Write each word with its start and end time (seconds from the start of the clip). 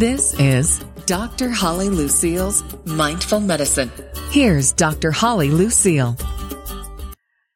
This 0.00 0.32
is 0.40 0.78
Dr. 1.04 1.50
Holly 1.50 1.90
Lucille's 1.90 2.64
Mindful 2.86 3.38
Medicine. 3.38 3.92
Here's 4.30 4.72
Dr. 4.72 5.10
Holly 5.10 5.50
Lucille. 5.50 6.16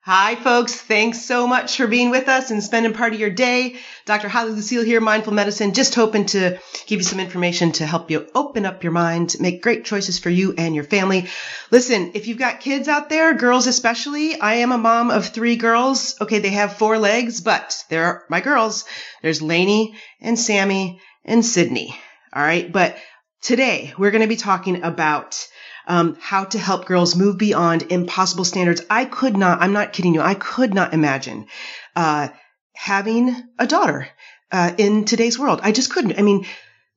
Hi, 0.02 0.34
folks. 0.34 0.78
Thanks 0.78 1.22
so 1.22 1.46
much 1.46 1.78
for 1.78 1.86
being 1.86 2.10
with 2.10 2.28
us 2.28 2.50
and 2.50 2.62
spending 2.62 2.92
part 2.92 3.14
of 3.14 3.18
your 3.18 3.30
day. 3.30 3.76
Dr. 4.04 4.28
Holly 4.28 4.52
Lucille 4.52 4.84
here, 4.84 5.00
Mindful 5.00 5.32
Medicine, 5.32 5.72
just 5.72 5.94
hoping 5.94 6.26
to 6.26 6.58
give 6.86 7.00
you 7.00 7.02
some 7.02 7.18
information 7.18 7.72
to 7.72 7.86
help 7.86 8.10
you 8.10 8.26
open 8.34 8.66
up 8.66 8.84
your 8.84 8.92
mind, 8.92 9.36
make 9.40 9.62
great 9.62 9.86
choices 9.86 10.18
for 10.18 10.28
you 10.28 10.52
and 10.58 10.74
your 10.74 10.84
family. 10.84 11.28
Listen, 11.70 12.10
if 12.12 12.28
you've 12.28 12.36
got 12.36 12.60
kids 12.60 12.88
out 12.88 13.08
there, 13.08 13.32
girls 13.32 13.66
especially, 13.66 14.38
I 14.38 14.56
am 14.56 14.70
a 14.70 14.76
mom 14.76 15.10
of 15.10 15.28
three 15.28 15.56
girls. 15.56 16.20
Okay, 16.20 16.40
they 16.40 16.50
have 16.50 16.76
four 16.76 16.98
legs, 16.98 17.40
but 17.40 17.82
they're 17.88 18.22
my 18.28 18.42
girls. 18.42 18.84
There's 19.22 19.40
Lainey 19.40 19.94
and 20.20 20.38
Sammy 20.38 21.00
and 21.24 21.42
Sydney. 21.42 21.98
All 22.34 22.42
right. 22.42 22.70
But 22.70 22.96
today 23.42 23.94
we're 23.96 24.10
going 24.10 24.22
to 24.22 24.28
be 24.28 24.36
talking 24.36 24.82
about 24.82 25.46
um, 25.86 26.16
how 26.20 26.44
to 26.44 26.58
help 26.58 26.86
girls 26.86 27.14
move 27.14 27.38
beyond 27.38 27.92
impossible 27.92 28.44
standards. 28.44 28.82
I 28.90 29.04
could 29.04 29.36
not, 29.36 29.60
I'm 29.60 29.72
not 29.72 29.92
kidding 29.92 30.14
you, 30.14 30.20
I 30.20 30.34
could 30.34 30.74
not 30.74 30.94
imagine 30.94 31.46
uh, 31.94 32.28
having 32.72 33.36
a 33.58 33.66
daughter 33.66 34.08
uh, 34.50 34.72
in 34.78 35.04
today's 35.04 35.38
world. 35.38 35.60
I 35.62 35.72
just 35.72 35.92
couldn't. 35.92 36.18
I 36.18 36.22
mean, 36.22 36.46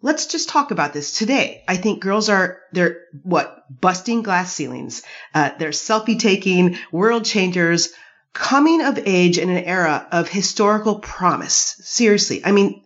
let's 0.01 0.25
just 0.27 0.49
talk 0.49 0.71
about 0.71 0.93
this 0.93 1.17
today. 1.17 1.63
I 1.67 1.75
think 1.75 2.01
girls 2.01 2.29
are, 2.29 2.59
they're 2.71 3.01
what? 3.23 3.53
Busting 3.81 4.23
glass 4.23 4.53
ceilings. 4.53 5.03
Uh, 5.35 5.51
they're 5.59 5.69
selfie 5.69 6.19
taking, 6.19 6.77
world 6.91 7.25
changers, 7.25 7.93
coming 8.33 8.81
of 8.81 8.99
age 9.05 9.37
in 9.37 9.49
an 9.49 9.63
era 9.63 10.07
of 10.11 10.29
historical 10.29 10.99
promise. 10.99 11.75
Seriously. 11.83 12.43
I 12.45 12.53
mean, 12.53 12.85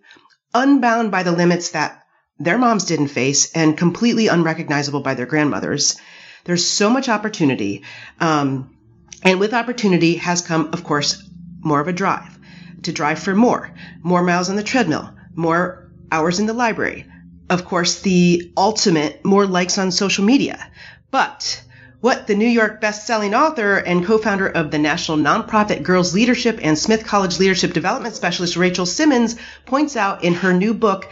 unbound 0.54 1.12
by 1.12 1.24
the 1.24 1.32
limits 1.32 1.72
that 1.72 2.01
their 2.44 2.58
moms 2.58 2.86
didn't 2.86 3.08
face 3.08 3.52
and 3.54 3.78
completely 3.78 4.28
unrecognizable 4.28 5.02
by 5.02 5.14
their 5.14 5.26
grandmothers. 5.26 5.98
There's 6.44 6.68
so 6.68 6.90
much 6.90 7.10
opportunity. 7.10 7.84
Um, 8.20 8.76
and 9.24 9.40
with 9.40 9.54
opportunity 9.54 10.16
has 10.16 10.42
come, 10.42 10.70
of 10.74 10.84
course, 10.84 11.24
more 11.60 11.80
of 11.80 11.88
a 11.88 11.94
drive 11.94 12.38
to 12.84 12.92
drive 12.92 13.20
for 13.20 13.36
more, 13.36 13.72
more 14.02 14.24
miles 14.24 14.50
on 14.50 14.56
the 14.56 14.64
treadmill, 14.64 15.14
more 15.36 15.92
hours 16.12 16.40
in 16.40 16.48
the 16.48 16.54
library. 16.54 17.06
Of 17.50 17.66
course, 17.66 18.02
the 18.02 18.52
ultimate, 18.58 19.24
more 19.24 19.46
likes 19.46 19.78
on 19.78 19.92
social 19.92 20.26
media. 20.26 20.72
But 21.12 21.64
what 22.00 22.26
the 22.26 22.36
New 22.36 22.48
York 22.48 22.82
best-selling 22.82 23.36
author 23.36 23.76
and 23.76 24.04
co-founder 24.04 24.48
of 24.48 24.72
the 24.72 24.80
national 24.80 25.20
nonprofit 25.20 25.84
Girls 25.84 26.16
Leadership 26.16 26.60
and 26.64 26.78
Smith 26.78 27.06
College 27.06 27.38
Leadership 27.38 27.74
Development 27.74 28.16
Specialist 28.16 28.58
Rachel 28.58 28.88
Simmons 28.88 29.36
points 29.68 29.96
out 29.96 30.24
in 30.24 30.34
her 30.34 30.52
new 30.52 30.74
book, 30.74 31.12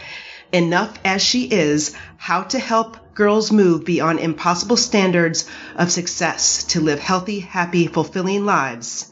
enough 0.52 0.98
as 1.04 1.22
she 1.22 1.44
is, 1.44 1.96
how 2.16 2.42
to 2.44 2.58
help 2.58 3.14
girls 3.14 3.52
move 3.52 3.84
beyond 3.84 4.18
impossible 4.18 4.76
standards 4.76 5.48
of 5.76 5.90
success 5.90 6.64
to 6.64 6.80
live 6.80 6.98
healthy, 6.98 7.40
happy, 7.40 7.86
fulfilling 7.86 8.44
lives. 8.44 9.10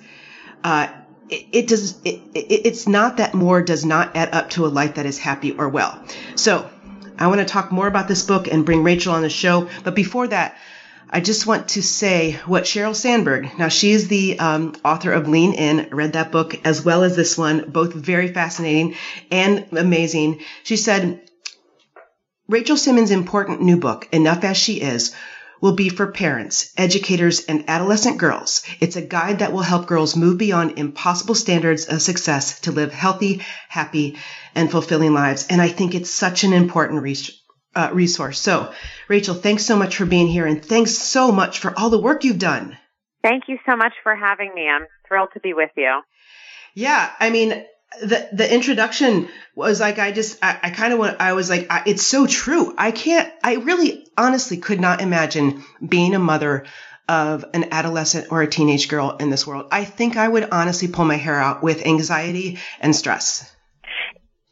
Uh, 0.65 0.89
it, 1.29 1.47
it 1.53 1.69
does. 1.69 2.01
It, 2.05 2.21
it, 2.35 2.67
it's 2.67 2.89
not 2.89 3.19
that 3.19 3.35
more 3.35 3.63
does 3.63 3.85
not 3.85 4.17
add 4.17 4.35
up 4.35 4.51
to 4.51 4.67
a 4.67 4.69
life 4.69 4.95
that 4.95 5.07
is 5.07 5.19
happy 5.19 5.53
or 5.53 5.69
well. 5.69 6.03
So, 6.37 6.69
I 7.19 7.27
want 7.27 7.41
to 7.41 7.45
talk 7.45 7.73
more 7.73 7.87
about 7.87 8.09
this 8.09 8.23
book 8.23 8.49
and 8.49 8.65
bring 8.65 8.83
Rachel 8.83 9.13
on 9.15 9.23
the 9.23 9.29
show. 9.29 9.69
But 9.85 9.95
before 9.95 10.29
that, 10.29 10.57
I 11.11 11.21
just 11.21 11.47
want 11.47 11.69
to 11.69 11.83
say 11.83 12.33
what 12.45 12.65
Sheryl 12.65 12.95
Sandberg, 12.95 13.59
now 13.59 13.69
she 13.69 13.93
is 13.93 14.09
the 14.09 14.39
um, 14.39 14.75
author 14.85 15.11
of 15.13 15.27
Lean 15.27 15.55
In, 15.55 15.89
read 15.91 16.13
that 16.13 16.31
book 16.31 16.67
as 16.67 16.85
well 16.85 17.03
as 17.03 17.17
this 17.17 17.39
one, 17.39 17.71
both 17.71 17.95
very 17.95 18.29
fascinating 18.29 18.95
and 19.31 19.67
amazing. 19.73 20.41
She 20.65 20.77
said, 20.77 21.28
Rachel 22.49 22.79
Simmons' 22.79 23.11
important 23.11 23.61
new 23.61 23.77
book, 23.77 24.09
Enough 24.11 24.43
as 24.43 24.57
She 24.57 24.81
Is, 24.81 25.15
will 25.61 25.75
be 25.75 25.91
for 25.91 26.13
parents, 26.13 26.73
educators, 26.79 27.45
and 27.45 27.69
adolescent 27.69 28.17
girls. 28.17 28.65
It's 28.81 28.97
a 28.97 29.03
guide 29.03 29.41
that 29.41 29.53
will 29.53 29.61
help 29.61 29.87
girls 29.87 30.17
move 30.17 30.39
beyond 30.39 30.79
impossible 30.79 31.35
standards 31.35 31.85
of 31.85 32.01
success 32.01 32.61
to 32.61 32.73
live 32.73 32.95
healthy, 32.95 33.43
happy, 33.69 34.17
and 34.55 34.71
fulfilling 34.71 35.13
lives. 35.13 35.47
And 35.51 35.61
I 35.61 35.69
think 35.69 35.95
it's 35.95 36.09
such 36.09 36.43
an 36.43 36.55
important 36.55 37.31
uh, 37.77 37.91
resource. 37.93 38.41
So, 38.41 38.73
Rachel, 39.09 39.35
thanks 39.35 39.67
so 39.67 39.77
much 39.77 39.97
for 39.97 40.07
being 40.07 40.29
here, 40.29 40.47
and 40.47 40.65
thanks 40.65 40.93
so 40.93 41.31
much 41.31 41.59
for 41.59 41.79
all 41.79 41.91
the 41.91 42.01
work 42.01 42.25
you've 42.25 42.39
done. 42.39 42.79
Thank 43.23 43.45
you 43.49 43.59
so 43.67 43.77
much 43.77 43.93
for 44.03 44.17
having 44.17 44.55
me. 44.55 44.71
I'm 44.71 44.87
thrilled 45.07 45.31
to 45.35 45.41
be 45.41 45.53
with 45.53 45.71
you. 45.77 46.01
Yeah, 46.73 47.11
I 47.21 47.29
mean, 47.29 47.67
the 48.01 48.29
the 48.33 48.53
introduction 48.53 49.29
was 49.55 49.81
like 49.81 49.99
I 49.99 50.13
just 50.13 50.39
I, 50.43 50.59
I 50.65 50.71
kind 50.71 50.93
of 50.93 51.01
I 51.19 51.33
was 51.33 51.49
like 51.49 51.67
I, 51.71 51.83
it's 51.87 52.07
so 52.07 52.27
true. 52.27 52.75
I 52.77 52.91
can't 52.91 53.33
I 53.43 53.57
really 53.57 54.07
honestly 54.17 54.59
could 54.59 54.81
not 54.81 55.01
imagine 55.01 55.65
being 55.87 56.15
a 56.15 56.19
mother 56.19 56.67
of 57.09 57.45
an 57.55 57.73
adolescent 57.73 58.31
or 58.31 58.43
a 58.43 58.47
teenage 58.47 58.89
girl 58.89 59.17
in 59.19 59.31
this 59.31 59.47
world. 59.47 59.69
I 59.73 59.85
think 59.85 60.17
I 60.17 60.29
would 60.29 60.49
honestly 60.51 60.89
pull 60.89 61.07
my 61.07 61.17
hair 61.17 61.37
out 61.37 61.63
with 61.63 61.87
anxiety 61.87 62.59
and 62.81 62.95
stress. 62.95 63.51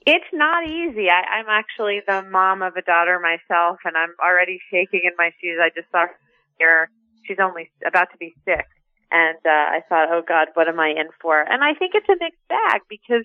It's 0.07 0.25
not 0.33 0.67
easy. 0.67 1.11
I, 1.11 1.21
I'm 1.39 1.47
actually 1.49 2.01
the 2.07 2.23
mom 2.23 2.63
of 2.63 2.77
a 2.77 2.83
daughter 2.83 3.21
myself 3.21 3.79
and 3.85 3.97
I'm 3.97 4.15
already 4.25 4.61
shaking 4.71 5.03
in 5.05 5.13
my 5.19 5.33
shoes. 5.41 5.59
I 5.61 5.71
just 5.75 5.91
saw 5.91 6.07
her 6.61 6.89
she's 7.27 7.39
only 7.39 7.71
about 7.85 8.11
to 8.13 8.17
be 8.19 8.35
six 8.45 8.67
and 9.11 9.39
uh, 9.45 9.79
I 9.79 9.81
thought, 9.89 10.09
oh 10.11 10.23
God, 10.27 10.49
what 10.55 10.69
am 10.69 10.81
I 10.81 10.89
in 10.89 11.09
for? 11.21 11.41
And 11.41 11.63
I 11.63 11.75
think 11.75 11.93
it's 11.95 12.09
a 12.09 12.17
mixed 12.19 12.49
bag 12.49 12.83
because 12.89 13.25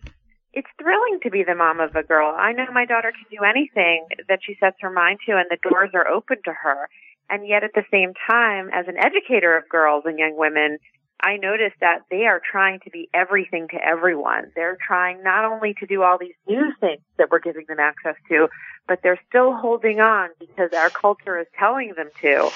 it's 0.53 0.67
thrilling 0.79 1.19
to 1.23 1.29
be 1.29 1.43
the 1.43 1.55
mom 1.55 1.79
of 1.79 1.95
a 1.95 2.03
girl. 2.03 2.33
I 2.37 2.51
know 2.51 2.65
my 2.73 2.85
daughter 2.85 3.11
can 3.11 3.25
do 3.31 3.43
anything 3.43 4.05
that 4.27 4.39
she 4.45 4.57
sets 4.59 4.77
her 4.81 4.91
mind 4.91 5.19
to, 5.27 5.37
and 5.37 5.45
the 5.49 5.69
doors 5.69 5.91
are 5.93 6.07
open 6.07 6.37
to 6.45 6.51
her. 6.51 6.89
And 7.29 7.47
yet, 7.47 7.63
at 7.63 7.71
the 7.73 7.85
same 7.89 8.13
time, 8.29 8.69
as 8.73 8.87
an 8.87 8.97
educator 8.97 9.55
of 9.55 9.69
girls 9.69 10.03
and 10.05 10.19
young 10.19 10.35
women, 10.37 10.79
I 11.23 11.37
notice 11.37 11.71
that 11.79 11.99
they 12.09 12.25
are 12.25 12.41
trying 12.51 12.79
to 12.81 12.89
be 12.89 13.07
everything 13.13 13.67
to 13.69 13.77
everyone. 13.77 14.51
They're 14.55 14.77
trying 14.85 15.23
not 15.23 15.45
only 15.45 15.73
to 15.75 15.85
do 15.85 16.01
all 16.01 16.17
these 16.17 16.35
new 16.47 16.73
things 16.79 17.01
that 17.17 17.29
we're 17.31 17.39
giving 17.39 17.65
them 17.67 17.79
access 17.79 18.15
to, 18.29 18.49
but 18.87 18.99
they're 19.03 19.19
still 19.29 19.55
holding 19.55 20.01
on 20.01 20.29
because 20.39 20.71
our 20.73 20.89
culture 20.89 21.39
is 21.39 21.47
telling 21.57 21.93
them 21.95 22.09
to, 22.21 22.49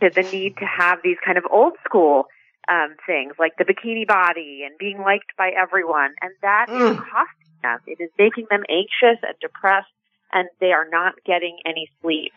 to 0.00 0.10
the 0.14 0.22
need 0.30 0.58
to 0.58 0.66
have 0.66 0.98
these 1.02 1.16
kind 1.24 1.38
of 1.38 1.44
old 1.50 1.72
school 1.84 2.26
um, 2.68 2.96
things 3.06 3.34
like 3.38 3.56
the 3.58 3.64
bikini 3.64 4.06
body 4.06 4.62
and 4.64 4.76
being 4.78 5.00
liked 5.00 5.36
by 5.36 5.50
everyone. 5.50 6.14
And 6.20 6.32
that 6.42 6.66
mm. 6.68 6.92
is 6.92 6.96
costing 6.96 7.56
them. 7.62 7.78
It 7.86 8.02
is 8.02 8.10
making 8.18 8.46
them 8.50 8.62
anxious 8.68 9.22
and 9.22 9.34
depressed 9.40 9.88
and 10.32 10.48
they 10.60 10.72
are 10.72 10.88
not 10.88 11.14
getting 11.24 11.58
any 11.66 11.90
sleep. 12.00 12.32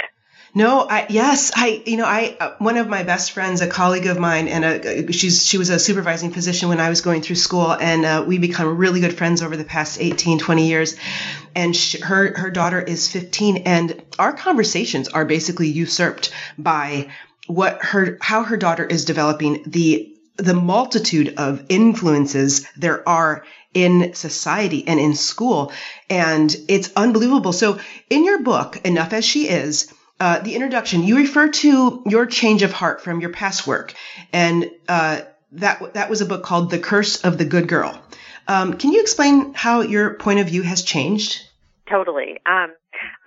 No, 0.55 0.87
I, 0.87 1.07
yes, 1.09 1.51
I, 1.55 1.81
you 1.85 1.97
know, 1.97 2.05
I, 2.05 2.35
uh, 2.39 2.55
one 2.57 2.77
of 2.77 2.87
my 2.87 3.03
best 3.03 3.31
friends, 3.31 3.61
a 3.61 3.67
colleague 3.67 4.07
of 4.07 4.19
mine, 4.19 4.47
and 4.47 4.65
a, 4.65 5.11
she's, 5.11 5.45
she 5.45 5.57
was 5.57 5.69
a 5.69 5.79
supervising 5.79 6.31
physician 6.31 6.69
when 6.69 6.79
I 6.79 6.89
was 6.89 7.01
going 7.01 7.21
through 7.21 7.37
school, 7.37 7.71
and 7.71 8.05
uh, 8.05 8.23
we 8.27 8.37
become 8.37 8.77
really 8.77 8.99
good 8.99 9.15
friends 9.15 9.41
over 9.41 9.57
the 9.57 9.63
past 9.63 9.99
18, 9.99 10.39
20 10.39 10.67
years. 10.67 10.95
And 11.55 11.75
she, 11.75 11.99
her, 11.99 12.37
her 12.37 12.51
daughter 12.51 12.81
is 12.81 13.07
15, 13.07 13.57
and 13.57 14.03
our 14.19 14.33
conversations 14.33 15.07
are 15.07 15.25
basically 15.25 15.69
usurped 15.69 16.31
by 16.57 17.09
what 17.47 17.83
her, 17.83 18.17
how 18.21 18.43
her 18.43 18.57
daughter 18.57 18.85
is 18.85 19.05
developing 19.05 19.63
the 19.65 20.12
the 20.37 20.53
multitude 20.53 21.35
of 21.37 21.65
influences 21.69 22.67
there 22.75 23.07
are 23.07 23.45
in 23.73 24.13
society 24.13 24.87
and 24.87 24.99
in 24.99 25.15
school. 25.15 25.71
And 26.09 26.55
it's 26.67 26.91
unbelievable. 26.95 27.53
So 27.53 27.79
in 28.09 28.25
your 28.25 28.41
book, 28.41 28.77
Enough 28.85 29.13
as 29.13 29.25
She 29.25 29.47
Is, 29.47 29.93
uh, 30.19 30.39
the 30.39 30.55
introduction, 30.55 31.03
you 31.03 31.17
refer 31.17 31.49
to 31.49 32.03
your 32.05 32.25
change 32.25 32.63
of 32.63 32.71
heart 32.71 33.01
from 33.01 33.19
your 33.19 33.31
past 33.31 33.67
work. 33.67 33.93
And, 34.31 34.69
uh, 34.87 35.21
that, 35.53 35.93
that 35.93 36.09
was 36.09 36.21
a 36.21 36.25
book 36.25 36.43
called 36.43 36.71
The 36.71 36.79
Curse 36.79 37.23
of 37.23 37.37
the 37.37 37.45
Good 37.45 37.67
Girl. 37.67 37.99
Um, 38.47 38.73
can 38.73 38.91
you 38.91 39.01
explain 39.01 39.53
how 39.53 39.81
your 39.81 40.15
point 40.15 40.39
of 40.39 40.47
view 40.47 40.63
has 40.63 40.81
changed? 40.81 41.47
Totally. 41.89 42.39
Um, 42.45 42.73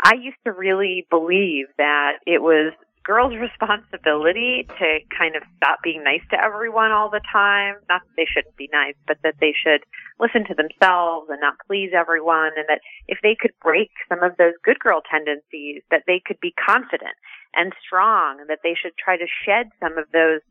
I 0.02 0.14
used 0.14 0.36
to 0.44 0.52
really 0.52 1.06
believe 1.10 1.66
that 1.78 2.18
it 2.26 2.42
was 2.42 2.72
girls' 3.06 3.38
responsibility 3.38 4.66
to 4.78 4.98
kind 5.16 5.36
of 5.36 5.42
stop 5.56 5.78
being 5.82 6.02
nice 6.02 6.26
to 6.30 6.42
everyone 6.42 6.90
all 6.90 7.08
the 7.08 7.22
time. 7.32 7.76
Not 7.88 8.02
that 8.02 8.16
they 8.16 8.26
shouldn't 8.26 8.56
be 8.56 8.68
nice, 8.72 8.96
but 9.06 9.18
that 9.22 9.36
they 9.40 9.54
should 9.54 9.86
listen 10.18 10.44
to 10.46 10.54
themselves 10.54 11.30
and 11.30 11.40
not 11.40 11.54
please 11.66 11.92
everyone. 11.94 12.50
And 12.56 12.66
that 12.68 12.80
if 13.06 13.18
they 13.22 13.36
could 13.38 13.54
break 13.62 13.90
some 14.08 14.24
of 14.24 14.36
those 14.36 14.54
good 14.64 14.80
girl 14.80 15.02
tendencies, 15.08 15.82
that 15.92 16.02
they 16.06 16.20
could 16.24 16.40
be 16.40 16.52
confident 16.58 17.14
and 17.54 17.72
strong 17.80 18.40
and 18.40 18.50
that 18.50 18.60
they 18.64 18.74
should 18.74 18.98
try 18.98 19.16
to 19.16 19.26
shed 19.46 19.70
some 19.78 19.96
of 19.96 20.10
those 20.12 20.42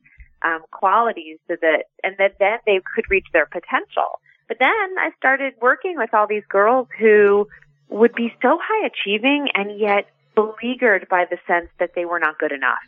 um, 0.41 0.63
qualities 0.71 1.37
so 1.47 1.57
that, 1.61 1.91
and 2.03 2.15
that 2.17 2.39
then 2.39 2.59
they 2.65 2.79
could 2.95 3.05
reach 3.09 3.27
their 3.33 3.45
potential. 3.45 4.23
But 4.47 4.57
then 4.59 4.97
I 4.97 5.09
started 5.17 5.53
working 5.61 5.95
with 5.97 6.13
all 6.13 6.27
these 6.27 6.45
girls 6.47 6.87
who 6.97 7.47
would 7.89 8.13
be 8.13 8.33
so 8.41 8.57
high 8.61 8.87
achieving 8.87 9.49
and 9.53 9.79
yet 9.79 10.07
beleaguered 10.35 11.07
by 11.09 11.25
the 11.29 11.37
sense 11.47 11.69
that 11.79 11.91
they 11.95 12.05
were 12.05 12.19
not 12.19 12.37
good 12.37 12.51
enough. 12.51 12.83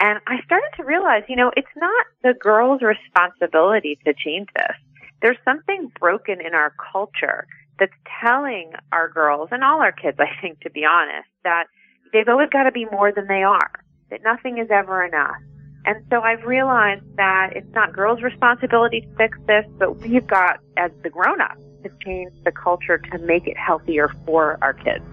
And 0.00 0.20
I 0.26 0.40
started 0.44 0.70
to 0.76 0.84
realize, 0.84 1.24
you 1.28 1.36
know, 1.36 1.50
it's 1.56 1.66
not 1.76 2.06
the 2.22 2.34
girl's 2.34 2.82
responsibility 2.82 3.98
to 4.04 4.14
change 4.14 4.48
this. 4.54 4.76
There's 5.22 5.38
something 5.44 5.90
broken 5.98 6.40
in 6.40 6.54
our 6.54 6.72
culture 6.92 7.46
that's 7.78 7.92
telling 8.20 8.72
our 8.92 9.08
girls 9.08 9.48
and 9.50 9.64
all 9.64 9.80
our 9.80 9.92
kids, 9.92 10.18
I 10.20 10.40
think, 10.40 10.60
to 10.60 10.70
be 10.70 10.84
honest, 10.84 11.28
that 11.44 11.64
they've 12.12 12.28
always 12.28 12.50
got 12.50 12.64
to 12.64 12.72
be 12.72 12.86
more 12.86 13.12
than 13.12 13.26
they 13.26 13.42
are, 13.42 13.70
that 14.10 14.22
nothing 14.22 14.58
is 14.58 14.68
ever 14.70 15.04
enough. 15.04 15.36
And 15.84 16.04
so 16.10 16.20
I've 16.20 16.44
realized 16.44 17.04
that 17.16 17.50
it's 17.56 17.72
not 17.74 17.92
girls' 17.92 18.22
responsibility 18.22 19.00
to 19.00 19.16
fix 19.16 19.38
this, 19.46 19.64
but 19.78 19.96
we've 19.98 20.26
got, 20.26 20.60
as 20.76 20.90
the 21.02 21.10
grown-ups, 21.10 21.60
to 21.82 21.90
change 22.04 22.32
the 22.44 22.52
culture 22.52 22.98
to 22.98 23.18
make 23.18 23.46
it 23.46 23.56
healthier 23.56 24.08
for 24.26 24.58
our 24.60 24.74
kids. 24.74 25.04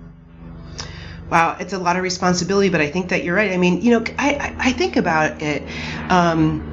Wow, 1.30 1.58
it's 1.60 1.74
a 1.74 1.80
lot 1.80 1.96
of 1.96 2.04
responsibility, 2.04 2.70
but 2.70 2.82
I 2.82 2.92
think 2.92 3.10
that 3.10 3.24
you're 3.24 3.36
right. 3.36 3.52
I 3.52 3.58
mean, 3.58 3.82
you 3.82 3.92
know, 3.92 4.06
I, 4.18 4.36
I, 4.36 4.56
I 4.60 4.72
think 4.74 4.96
about 4.96 5.42
it. 5.42 5.64
Um, 6.10 6.72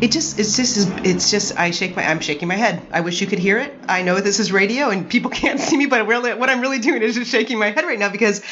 it 0.00 0.12
just 0.12 0.38
it's 0.38 0.56
just 0.56 0.88
it's 1.04 1.30
just 1.30 1.58
I 1.58 1.70
shake 1.70 1.96
my 1.96 2.06
I'm 2.06 2.20
shaking 2.20 2.48
my 2.48 2.54
head. 2.54 2.82
I 2.92 3.00
wish 3.00 3.20
you 3.20 3.26
could 3.26 3.38
hear 3.38 3.58
it. 3.58 3.74
I 3.88 4.02
know 4.02 4.20
this 4.20 4.40
is 4.40 4.52
radio 4.52 4.90
and 4.90 5.08
people 5.08 5.30
can't 5.42 5.58
see 5.58 5.76
me, 5.76 5.86
but 5.86 6.06
really 6.06 6.34
what 6.34 6.50
I'm 6.50 6.60
really 6.60 6.78
doing 6.78 7.02
is 7.02 7.14
just 7.14 7.30
shaking 7.30 7.58
my 7.58 7.70
head 7.70 7.84
right 7.84 7.98
now 7.98 8.10
because, 8.10 8.42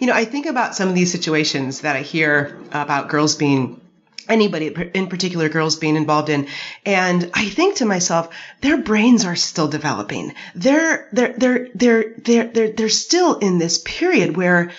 you 0.00 0.06
know, 0.06 0.12
I 0.12 0.24
think 0.24 0.46
about 0.46 0.74
some 0.74 0.88
of 0.88 0.94
these 0.94 1.12
situations 1.12 1.82
that 1.82 1.96
I 1.96 2.02
hear 2.02 2.58
about 2.72 3.08
girls 3.08 3.36
being 3.36 3.80
anybody 4.28 4.74
in 4.94 5.06
particular 5.08 5.48
girls 5.48 5.76
being 5.76 5.96
involved 5.96 6.28
in. 6.28 6.48
And 6.84 7.30
i 7.34 7.48
think 7.48 7.76
to 7.76 7.86
myself 7.86 8.28
their 8.60 8.78
brains 8.78 9.24
are 9.24 9.36
still 9.36 9.68
developing. 9.68 10.34
They're 10.54 11.08
they're 11.12 11.34
they're 11.36 11.68
they're 11.74 12.04
they're 12.18 12.48
they're, 12.48 12.70
they're 12.72 12.88
still 12.88 13.38
in 13.38 13.58
this 13.58 13.78
period 13.78 14.36
where 14.36 14.70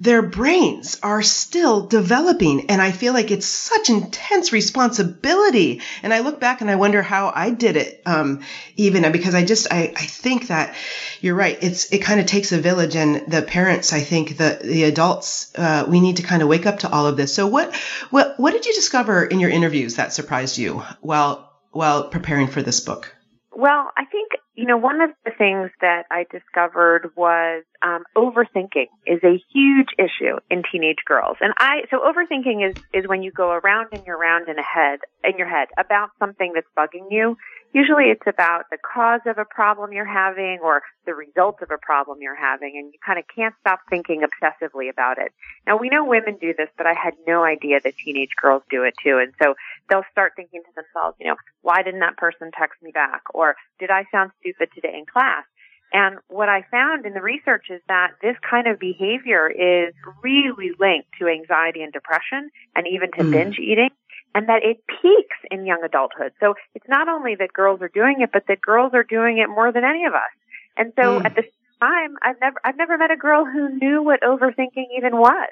their 0.00 0.22
brains 0.22 0.98
are 1.02 1.22
still 1.22 1.86
developing. 1.86 2.70
And 2.70 2.80
I 2.80 2.92
feel 2.92 3.12
like 3.12 3.30
it's 3.30 3.46
such 3.46 3.90
intense 3.90 4.52
responsibility. 4.52 5.82
And 6.02 6.14
I 6.14 6.20
look 6.20 6.38
back 6.38 6.60
and 6.60 6.70
I 6.70 6.76
wonder 6.76 7.02
how 7.02 7.32
I 7.34 7.50
did 7.50 7.76
it, 7.76 8.02
um, 8.06 8.42
even 8.76 9.10
because 9.10 9.34
I 9.34 9.44
just, 9.44 9.72
I, 9.72 9.92
I 9.96 10.06
think 10.06 10.48
that 10.48 10.76
you're 11.20 11.34
right. 11.34 11.58
It's, 11.60 11.92
it 11.92 11.98
kind 11.98 12.20
of 12.20 12.26
takes 12.26 12.52
a 12.52 12.60
village 12.60 12.94
and 12.94 13.30
the 13.30 13.42
parents, 13.42 13.92
I 13.92 14.00
think 14.00 14.36
the, 14.36 14.60
the 14.62 14.84
adults, 14.84 15.52
uh, 15.56 15.84
we 15.88 16.00
need 16.00 16.18
to 16.18 16.22
kind 16.22 16.42
of 16.42 16.48
wake 16.48 16.66
up 16.66 16.80
to 16.80 16.90
all 16.90 17.06
of 17.06 17.16
this. 17.16 17.34
So 17.34 17.48
what, 17.48 17.74
what, 18.10 18.38
what 18.38 18.52
did 18.52 18.66
you 18.66 18.74
discover 18.74 19.24
in 19.24 19.40
your 19.40 19.50
interviews 19.50 19.96
that 19.96 20.12
surprised 20.12 20.58
you 20.58 20.84
while, 21.00 21.50
while 21.72 22.08
preparing 22.08 22.46
for 22.46 22.62
this 22.62 22.80
book? 22.80 23.14
Well, 23.58 23.90
I 23.96 24.04
think 24.04 24.30
you 24.58 24.66
know, 24.66 24.76
one 24.76 25.00
of 25.00 25.10
the 25.24 25.30
things 25.38 25.70
that 25.80 26.06
I 26.10 26.26
discovered 26.32 27.12
was 27.14 27.62
um, 27.80 28.02
overthinking 28.16 28.88
is 29.06 29.20
a 29.22 29.40
huge 29.54 29.86
issue 29.96 30.38
in 30.50 30.64
teenage 30.72 30.98
girls. 31.06 31.36
And 31.40 31.54
I, 31.58 31.82
so 31.92 32.00
overthinking 32.00 32.68
is, 32.68 32.74
is 32.92 33.06
when 33.06 33.22
you 33.22 33.30
go 33.30 33.50
around 33.50 33.90
and 33.92 34.02
you're 34.04 34.18
around 34.18 34.48
in 34.48 34.58
a 34.58 34.62
head, 34.64 34.98
in 35.22 35.38
your 35.38 35.48
head 35.48 35.68
about 35.78 36.10
something 36.18 36.54
that's 36.56 36.66
bugging 36.76 37.06
you. 37.08 37.36
Usually 37.74 38.04
it's 38.04 38.26
about 38.26 38.64
the 38.70 38.78
cause 38.78 39.20
of 39.26 39.36
a 39.36 39.44
problem 39.44 39.92
you're 39.92 40.04
having 40.04 40.58
or 40.62 40.82
the 41.04 41.14
result 41.14 41.60
of 41.60 41.70
a 41.70 41.78
problem 41.78 42.18
you're 42.20 42.34
having 42.34 42.76
and 42.78 42.92
you 42.92 42.98
kind 43.04 43.18
of 43.18 43.24
can't 43.34 43.54
stop 43.60 43.80
thinking 43.90 44.22
obsessively 44.22 44.90
about 44.90 45.18
it. 45.18 45.32
Now 45.66 45.76
we 45.76 45.90
know 45.90 46.04
women 46.04 46.38
do 46.40 46.54
this, 46.56 46.68
but 46.78 46.86
I 46.86 46.94
had 46.94 47.14
no 47.26 47.44
idea 47.44 47.80
that 47.84 47.94
teenage 48.02 48.34
girls 48.40 48.62
do 48.70 48.84
it 48.84 48.94
too. 49.02 49.18
And 49.18 49.32
so 49.42 49.54
they'll 49.88 50.08
start 50.10 50.32
thinking 50.34 50.62
to 50.62 50.70
themselves, 50.74 51.16
you 51.20 51.26
know, 51.26 51.36
why 51.62 51.82
didn't 51.82 52.00
that 52.00 52.16
person 52.16 52.50
text 52.58 52.82
me 52.82 52.90
back? 52.90 53.22
Or 53.34 53.56
did 53.78 53.90
I 53.90 54.04
sound 54.10 54.30
stupid 54.40 54.70
today 54.74 54.96
in 54.96 55.04
class? 55.04 55.44
And 55.92 56.18
what 56.28 56.48
I 56.48 56.64
found 56.70 57.06
in 57.06 57.14
the 57.14 57.22
research 57.22 57.66
is 57.70 57.80
that 57.88 58.12
this 58.20 58.36
kind 58.48 58.66
of 58.66 58.78
behavior 58.78 59.48
is 59.48 59.94
really 60.22 60.72
linked 60.78 61.08
to 61.18 61.28
anxiety 61.28 61.82
and 61.82 61.92
depression 61.92 62.50
and 62.76 62.86
even 62.86 63.10
to 63.12 63.24
mm. 63.24 63.30
binge 63.30 63.58
eating 63.58 63.90
and 64.34 64.48
that 64.48 64.62
it 64.62 64.78
peaks 64.86 65.36
in 65.50 65.66
young 65.66 65.82
adulthood. 65.84 66.32
So 66.40 66.54
it's 66.74 66.88
not 66.88 67.08
only 67.08 67.34
that 67.36 67.52
girls 67.52 67.80
are 67.82 67.90
doing 67.92 68.20
it, 68.20 68.30
but 68.32 68.44
that 68.48 68.60
girls 68.60 68.92
are 68.94 69.04
doing 69.04 69.38
it 69.38 69.48
more 69.48 69.72
than 69.72 69.84
any 69.84 70.04
of 70.04 70.14
us. 70.14 70.32
And 70.76 70.92
so 70.96 71.20
mm. 71.20 71.24
at 71.24 71.34
the 71.34 71.42
time, 71.80 72.16
I've 72.22 72.40
never, 72.40 72.56
I've 72.64 72.76
never 72.76 72.98
met 72.98 73.10
a 73.10 73.16
girl 73.16 73.44
who 73.44 73.68
knew 73.78 74.02
what 74.02 74.20
overthinking 74.22 74.86
even 74.96 75.16
was. 75.16 75.50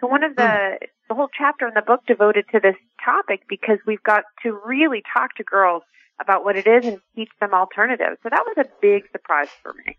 So 0.00 0.08
one 0.08 0.24
of 0.24 0.36
the, 0.36 0.42
mm. 0.42 0.78
the 1.08 1.14
whole 1.14 1.28
chapter 1.36 1.68
in 1.68 1.74
the 1.74 1.82
book 1.82 2.00
devoted 2.06 2.46
to 2.52 2.60
this 2.60 2.76
topic 3.04 3.42
because 3.48 3.78
we've 3.86 4.02
got 4.02 4.24
to 4.42 4.58
really 4.66 5.02
talk 5.12 5.36
to 5.36 5.44
girls 5.44 5.82
about 6.20 6.44
what 6.44 6.56
it 6.56 6.66
is 6.66 6.86
and 6.86 7.00
teach 7.14 7.30
them 7.40 7.54
alternatives. 7.54 8.18
So 8.22 8.28
that 8.30 8.44
was 8.46 8.56
a 8.58 8.68
big 8.80 9.04
surprise 9.12 9.48
for 9.62 9.74
me. 9.74 9.96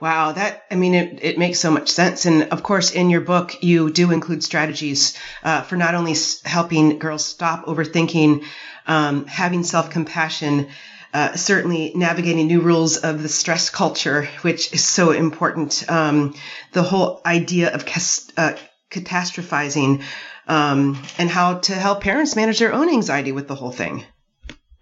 Wow, 0.00 0.30
that 0.32 0.64
I 0.70 0.76
mean, 0.76 0.94
it, 0.94 1.18
it 1.22 1.38
makes 1.38 1.58
so 1.58 1.72
much 1.72 1.88
sense. 1.88 2.24
And 2.24 2.44
of 2.52 2.62
course, 2.62 2.92
in 2.92 3.10
your 3.10 3.20
book, 3.20 3.62
you 3.64 3.90
do 3.90 4.12
include 4.12 4.44
strategies 4.44 5.18
uh, 5.42 5.62
for 5.62 5.76
not 5.76 5.96
only 5.96 6.14
helping 6.44 7.00
girls 7.00 7.24
stop 7.24 7.66
overthinking, 7.66 8.44
um, 8.86 9.26
having 9.26 9.64
self 9.64 9.90
compassion, 9.90 10.68
uh, 11.12 11.34
certainly 11.34 11.92
navigating 11.96 12.46
new 12.46 12.60
rules 12.60 12.98
of 12.98 13.22
the 13.22 13.28
stress 13.28 13.70
culture, 13.70 14.28
which 14.42 14.72
is 14.72 14.84
so 14.84 15.10
important. 15.10 15.84
Um, 15.90 16.34
the 16.72 16.84
whole 16.84 17.20
idea 17.26 17.74
of 17.74 17.82
uh, 18.36 18.54
catastrophizing 18.90 20.02
um, 20.46 21.02
and 21.18 21.28
how 21.28 21.58
to 21.58 21.74
help 21.74 22.02
parents 22.02 22.36
manage 22.36 22.60
their 22.60 22.72
own 22.72 22.88
anxiety 22.88 23.32
with 23.32 23.48
the 23.48 23.56
whole 23.56 23.72
thing. 23.72 24.04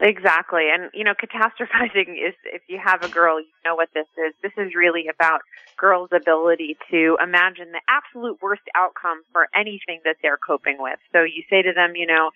Exactly. 0.00 0.68
And, 0.72 0.90
you 0.92 1.04
know, 1.04 1.14
catastrophizing 1.14 2.10
is, 2.28 2.34
if 2.44 2.62
you 2.68 2.78
have 2.84 3.02
a 3.02 3.08
girl, 3.08 3.40
you 3.40 3.46
know 3.64 3.74
what 3.74 3.88
this 3.94 4.06
is. 4.18 4.34
This 4.42 4.52
is 4.58 4.74
really 4.74 5.08
about 5.08 5.40
girls' 5.78 6.10
ability 6.14 6.76
to 6.90 7.16
imagine 7.22 7.72
the 7.72 7.80
absolute 7.88 8.40
worst 8.42 8.62
outcome 8.74 9.22
for 9.32 9.48
anything 9.54 10.00
that 10.04 10.16
they're 10.22 10.36
coping 10.38 10.76
with. 10.78 10.98
So 11.12 11.22
you 11.22 11.42
say 11.48 11.62
to 11.62 11.72
them, 11.72 11.96
you 11.96 12.06
know, 12.06 12.30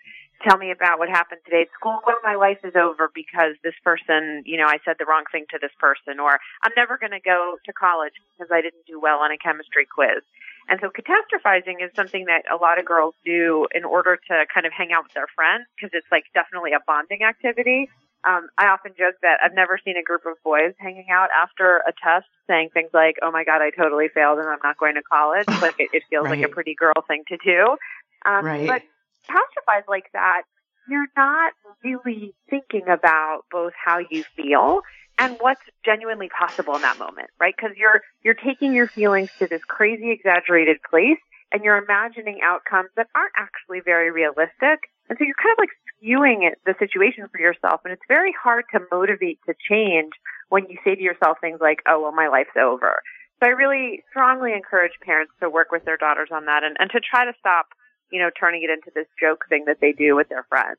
tell 0.49 0.57
me 0.57 0.71
about 0.71 0.99
what 0.99 1.11
happened 1.11 1.41
today 1.45 1.63
at 1.63 1.69
school. 1.79 2.01
Well, 2.07 2.17
my 2.25 2.35
life 2.35 2.59
is 2.65 2.75
over 2.77 3.11
because 3.15 3.57
this 3.63 3.77
person, 3.85 4.43
you 4.47 4.57
know, 4.57 4.67
I 4.67 4.79
said 4.85 4.97
the 4.99 5.05
wrong 5.05 5.25
thing 5.31 5.45
to 5.51 5.59
this 5.61 5.73
person, 5.79 6.19
or 6.19 6.41
I'm 6.65 6.73
never 6.77 6.97
going 6.97 7.13
to 7.13 7.21
go 7.21 7.57
to 7.67 7.73
college 7.73 8.15
because 8.37 8.51
I 8.51 8.63
didn't 8.63 8.87
do 8.87 8.99
well 8.99 9.19
on 9.21 9.33
a 9.33 9.37
chemistry 9.39 9.85
quiz. 9.85 10.25
And 10.71 10.79
so 10.81 10.89
catastrophizing 10.89 11.83
is 11.83 11.91
something 11.97 12.27
that 12.27 12.47
a 12.47 12.55
lot 12.55 12.79
of 12.79 12.85
girls 12.85 13.15
do 13.25 13.67
in 13.75 13.83
order 13.83 14.17
to 14.17 14.45
kind 14.55 14.67
of 14.67 14.73
hang 14.73 14.93
out 14.93 15.03
with 15.03 15.13
their 15.15 15.27
friends 15.35 15.67
because 15.75 15.91
it's 15.93 16.07
like 16.13 16.25
definitely 16.33 16.71
a 16.73 16.79
bonding 16.87 17.27
activity. 17.27 17.91
Um, 18.23 18.47
I 18.57 18.69
often 18.69 18.93
joke 18.97 19.17
that 19.23 19.39
I've 19.43 19.55
never 19.55 19.81
seen 19.85 19.97
a 19.97 20.05
group 20.05 20.23
of 20.27 20.39
boys 20.45 20.75
hanging 20.79 21.07
out 21.11 21.29
after 21.35 21.83
a 21.89 21.93
test 21.99 22.29
saying 22.47 22.69
things 22.73 22.91
like, 22.95 23.17
"Oh 23.21 23.33
my 23.33 23.43
God, 23.43 23.63
I 23.63 23.71
totally 23.71 24.09
failed 24.15 24.39
and 24.39 24.47
I'm 24.47 24.63
not 24.63 24.79
going 24.79 24.95
to 24.95 25.03
college." 25.03 25.47
Like 25.61 25.75
it, 25.81 25.91
it 25.93 26.03
feels 26.09 26.27
right. 26.27 26.39
like 26.39 26.49
a 26.49 26.53
pretty 26.53 26.77
girl 26.79 26.95
thing 27.09 27.25
to 27.29 27.37
do. 27.43 27.77
Um, 28.25 28.45
right. 28.45 28.69
But 28.69 28.83
catastrophize 29.27 29.89
like 29.89 30.07
that, 30.13 30.43
you're 30.89 31.11
not 31.17 31.53
really 31.83 32.33
thinking 32.49 32.89
about 32.89 33.43
both 33.51 33.73
how 33.75 33.99
you 33.99 34.23
feel 34.37 34.83
and 35.21 35.37
what's 35.39 35.61
genuinely 35.85 36.29
possible 36.29 36.75
in 36.75 36.83
that 36.83 36.99
moment, 36.99 37.29
right? 37.39 37.55
Because 37.57 37.77
you're 37.77 38.01
you're 38.23 38.35
taking 38.35 38.75
your 38.75 38.89
feelings 38.89 39.29
to 39.39 39.47
this 39.47 39.61
crazy 39.69 40.11
exaggerated 40.11 40.79
place 40.89 41.21
and 41.53 41.63
you're 41.63 41.77
imagining 41.77 42.41
outcomes 42.43 42.89
that 42.97 43.07
aren't 43.15 43.35
actually 43.37 43.81
very 43.85 44.11
realistic. 44.11 44.89
And 45.09 45.19
so 45.19 45.25
you're 45.25 45.39
kind 45.39 45.53
of 45.53 45.61
like 45.61 45.75
skewing 45.93 46.49
it, 46.49 46.59
the 46.65 46.75
situation 46.79 47.29
for 47.31 47.41
yourself. 47.41 47.83
And 47.85 47.93
it's 47.93 48.09
very 48.09 48.33
hard 48.33 48.65
to 48.73 48.81
motivate 48.91 49.39
to 49.47 49.55
change 49.69 50.13
when 50.49 50.67
you 50.71 50.79
say 50.85 50.95
to 50.95 51.03
yourself 51.03 51.39
things 51.41 51.61
like, 51.61 51.83
oh, 51.87 52.01
well, 52.01 52.13
my 52.13 52.29
life's 52.29 52.57
over. 52.57 53.03
So 53.43 53.47
I 53.47 53.51
really 53.51 54.05
strongly 54.11 54.53
encourage 54.53 54.93
parents 55.03 55.33
to 55.41 55.51
work 55.51 55.73
with 55.73 55.85
their 55.85 55.97
daughters 55.97 56.29
on 56.33 56.47
that 56.47 56.63
and, 56.63 56.77
and 56.79 56.91
to 56.93 57.01
try 57.01 57.25
to 57.25 57.33
stop 57.39 57.67
you 58.11 58.19
know, 58.19 58.31
turning 58.39 58.63
it 58.63 58.71
into 58.71 58.91
this 58.95 59.07
joke 59.21 59.47
thing 59.49 59.65
that 59.67 59.79
they 59.81 59.93
do 59.93 60.17
with 60.17 60.29
their 60.29 60.45
friends. 60.49 60.79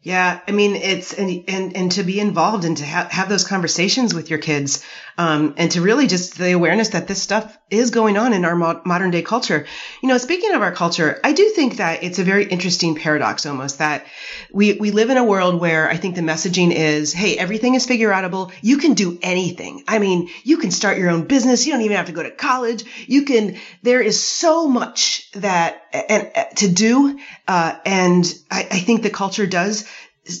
Yeah, 0.00 0.40
I 0.46 0.52
mean, 0.52 0.76
it's 0.76 1.12
and 1.12 1.44
and, 1.48 1.76
and 1.76 1.92
to 1.92 2.04
be 2.04 2.20
involved 2.20 2.64
and 2.64 2.76
to 2.76 2.86
ha- 2.86 3.08
have 3.10 3.28
those 3.28 3.44
conversations 3.44 4.14
with 4.14 4.30
your 4.30 4.38
kids, 4.38 4.84
um, 5.18 5.54
and 5.56 5.72
to 5.72 5.82
really 5.82 6.06
just 6.06 6.38
the 6.38 6.52
awareness 6.52 6.90
that 6.90 7.08
this 7.08 7.20
stuff 7.20 7.58
is 7.68 7.90
going 7.90 8.16
on 8.16 8.32
in 8.32 8.44
our 8.44 8.54
mo- 8.54 8.80
modern 8.84 9.10
day 9.10 9.22
culture. 9.22 9.66
You 10.00 10.08
know, 10.08 10.16
speaking 10.16 10.54
of 10.54 10.62
our 10.62 10.70
culture, 10.70 11.20
I 11.24 11.32
do 11.32 11.48
think 11.50 11.78
that 11.78 12.04
it's 12.04 12.20
a 12.20 12.24
very 12.24 12.44
interesting 12.44 12.94
paradox 12.94 13.44
almost 13.44 13.78
that 13.80 14.06
we 14.52 14.74
we 14.74 14.92
live 14.92 15.10
in 15.10 15.16
a 15.16 15.24
world 15.24 15.60
where 15.60 15.90
I 15.90 15.96
think 15.96 16.14
the 16.14 16.22
messaging 16.22 16.70
is, 16.72 17.12
hey, 17.12 17.36
everything 17.36 17.74
is 17.74 17.84
figure 17.84 18.10
outable. 18.10 18.52
You 18.62 18.78
can 18.78 18.94
do 18.94 19.18
anything. 19.20 19.82
I 19.88 19.98
mean, 19.98 20.28
you 20.44 20.58
can 20.58 20.70
start 20.70 20.98
your 20.98 21.10
own 21.10 21.24
business. 21.24 21.66
You 21.66 21.72
don't 21.72 21.82
even 21.82 21.96
have 21.96 22.06
to 22.06 22.12
go 22.12 22.22
to 22.22 22.30
college. 22.30 22.84
You 23.08 23.24
can. 23.24 23.56
There 23.82 24.00
is 24.00 24.22
so 24.22 24.68
much 24.68 25.28
that 25.32 25.82
and 25.92 26.30
uh, 26.34 26.44
to 26.56 26.68
do, 26.68 27.18
uh, 27.46 27.76
and 27.84 28.24
I, 28.50 28.60
I 28.60 28.78
think 28.80 29.02
the 29.02 29.10
culture 29.10 29.46
does 29.46 29.88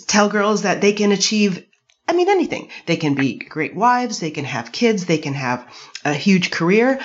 tell 0.06 0.28
girls 0.28 0.62
that 0.62 0.80
they 0.80 0.92
can 0.92 1.12
achieve 1.12 1.64
I 2.08 2.14
mean, 2.14 2.30
anything. 2.30 2.70
They 2.86 2.96
can 2.96 3.14
be 3.14 3.34
great 3.34 3.76
wives, 3.76 4.18
they 4.18 4.30
can 4.30 4.46
have 4.46 4.72
kids, 4.72 5.04
they 5.04 5.18
can 5.18 5.34
have 5.34 5.66
a 6.06 6.14
huge 6.14 6.50
career. 6.50 7.00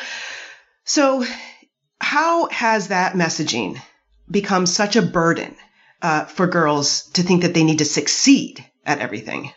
So, 0.85 1.25
how 2.00 2.47
has 2.50 2.88
that 2.88 3.13
messaging 3.13 3.81
become 4.31 4.65
such 4.65 4.95
a 4.95 5.01
burden 5.01 5.55
uh, 6.01 6.25
for 6.25 6.47
girls 6.47 7.09
to 7.12 7.23
think 7.23 7.41
that 7.41 7.53
they 7.53 7.65
need 7.65 7.79
to 7.79 7.85
succeed 7.85 8.65
at 8.85 9.00
everything? 9.00 9.51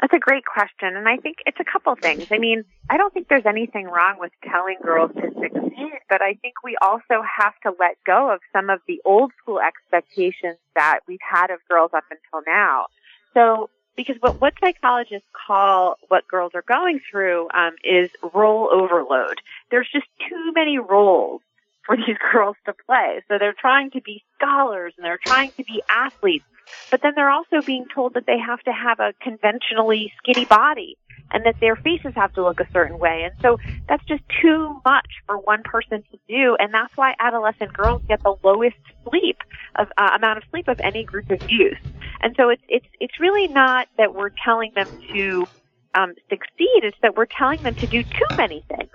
That's 0.00 0.14
a 0.14 0.18
great 0.18 0.44
question. 0.46 0.96
And 0.96 1.08
I 1.08 1.18
think 1.18 1.38
it's 1.46 1.60
a 1.60 1.64
couple 1.64 1.94
things. 1.94 2.26
I 2.30 2.38
mean, 2.38 2.64
I 2.88 2.96
don't 2.96 3.12
think 3.12 3.28
there's 3.28 3.46
anything 3.46 3.86
wrong 3.86 4.16
with 4.18 4.32
telling 4.50 4.78
girls 4.82 5.10
to 5.14 5.30
succeed, 5.40 6.00
but 6.08 6.22
I 6.22 6.34
think 6.34 6.54
we 6.64 6.76
also 6.80 7.22
have 7.38 7.52
to 7.64 7.72
let 7.78 8.02
go 8.06 8.32
of 8.32 8.40
some 8.52 8.70
of 8.70 8.80
the 8.88 9.02
old 9.04 9.32
school 9.42 9.60
expectations 9.60 10.56
that 10.74 11.00
we've 11.06 11.20
had 11.20 11.50
of 11.50 11.58
girls 11.68 11.90
up 11.94 12.04
until 12.10 12.42
now. 12.46 12.86
So 13.34 13.68
because 13.96 14.16
what, 14.20 14.40
what 14.40 14.54
psychologists 14.58 15.28
call 15.46 15.96
what 16.08 16.26
girls 16.26 16.52
are 16.54 16.64
going 16.66 17.00
through 17.10 17.48
um, 17.52 17.74
is 17.84 18.10
role 18.32 18.70
overload. 18.72 19.38
There's 19.70 19.88
just 19.92 20.06
too 20.28 20.52
many 20.54 20.78
roles 20.78 21.42
for 21.90 21.96
these 21.96 22.16
girls 22.32 22.56
to 22.66 22.74
play. 22.86 23.22
So 23.28 23.38
they're 23.38 23.54
trying 23.58 23.90
to 23.90 24.00
be 24.00 24.22
scholars 24.36 24.94
and 24.96 25.04
they're 25.04 25.20
trying 25.24 25.50
to 25.56 25.64
be 25.64 25.82
athletes, 25.90 26.44
but 26.90 27.02
then 27.02 27.12
they're 27.16 27.30
also 27.30 27.60
being 27.64 27.86
told 27.92 28.14
that 28.14 28.26
they 28.26 28.38
have 28.38 28.60
to 28.60 28.72
have 28.72 29.00
a 29.00 29.12
conventionally 29.20 30.12
skinny 30.18 30.44
body 30.44 30.96
and 31.32 31.44
that 31.44 31.56
their 31.60 31.76
faces 31.76 32.12
have 32.16 32.32
to 32.34 32.42
look 32.42 32.60
a 32.60 32.66
certain 32.72 32.98
way. 32.98 33.22
And 33.24 33.32
so 33.40 33.58
that's 33.88 34.04
just 34.04 34.22
too 34.42 34.80
much 34.84 35.06
for 35.26 35.38
one 35.38 35.62
person 35.62 36.02
to 36.10 36.18
do. 36.28 36.56
And 36.58 36.72
that's 36.72 36.96
why 36.96 37.14
adolescent 37.18 37.72
girls 37.72 38.02
get 38.08 38.22
the 38.22 38.34
lowest 38.42 38.76
sleep 39.08 39.38
of 39.76 39.88
uh, 39.96 40.10
amount 40.16 40.38
of 40.38 40.44
sleep 40.50 40.68
of 40.68 40.80
any 40.82 41.04
group 41.04 41.30
of 41.30 41.40
youth. 41.48 41.78
And 42.20 42.34
so 42.36 42.48
it's, 42.48 42.62
it's, 42.68 42.86
it's 43.00 43.20
really 43.20 43.48
not 43.48 43.88
that 43.96 44.14
we're 44.14 44.32
telling 44.44 44.72
them 44.74 44.88
to 45.12 45.46
um, 45.94 46.14
succeed. 46.28 46.82
It's 46.82 46.98
that 47.02 47.16
we're 47.16 47.26
telling 47.26 47.62
them 47.62 47.74
to 47.76 47.86
do 47.86 48.02
too 48.02 48.26
many 48.36 48.64
things. 48.68 48.90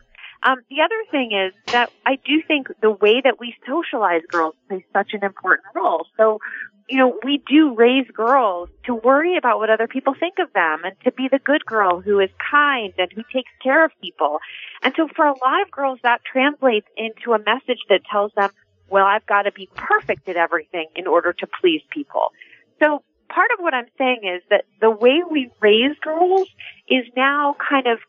Um, 0.45 0.59
the 0.69 0.81
other 0.81 1.03
thing 1.11 1.31
is 1.31 1.53
that 1.73 1.91
I 2.05 2.17
do 2.23 2.41
think 2.47 2.67
the 2.81 2.91
way 2.91 3.19
that 3.23 3.39
we 3.39 3.55
socialize 3.67 4.21
girls 4.29 4.53
plays 4.67 4.83
such 4.93 5.13
an 5.13 5.23
important 5.23 5.65
role. 5.75 6.05
So 6.17 6.39
you 6.87 6.99
know, 6.99 7.17
we 7.23 7.41
do 7.49 7.73
raise 7.73 8.07
girls 8.13 8.69
to 8.85 8.93
worry 8.93 9.37
about 9.37 9.57
what 9.57 9.69
other 9.69 9.87
people 9.87 10.13
think 10.19 10.35
of 10.39 10.53
them 10.53 10.83
and 10.83 10.95
to 11.03 11.11
be 11.11 11.27
the 11.31 11.39
good 11.39 11.65
girl 11.65 11.99
who 11.99 12.19
is 12.19 12.29
kind 12.51 12.93
and 12.97 13.11
who 13.11 13.23
takes 13.33 13.49
care 13.63 13.83
of 13.83 13.91
people. 14.01 14.39
And 14.83 14.93
so 14.95 15.07
for 15.15 15.25
a 15.25 15.31
lot 15.31 15.61
of 15.63 15.71
girls, 15.71 15.99
that 16.03 16.21
translates 16.23 16.87
into 16.95 17.33
a 17.33 17.39
message 17.39 17.79
that 17.89 18.01
tells 18.11 18.31
them, 18.35 18.51
well, 18.87 19.05
I've 19.05 19.25
got 19.25 19.43
to 19.43 19.51
be 19.51 19.67
perfect 19.75 20.29
at 20.29 20.35
everything 20.35 20.87
in 20.95 21.07
order 21.07 21.33
to 21.33 21.47
please 21.59 21.81
people. 21.89 22.31
So 22.79 23.03
part 23.35 23.51
of 23.51 23.61
what 23.61 23.73
I'm 23.73 23.87
saying 23.97 24.21
is 24.23 24.41
that 24.49 24.63
the 24.79 24.89
way 24.89 25.21
we 25.29 25.51
raise 25.59 25.97
girls 26.01 26.47
is 26.87 27.05
now 27.17 27.55
kind 27.69 27.85
of 27.85 27.99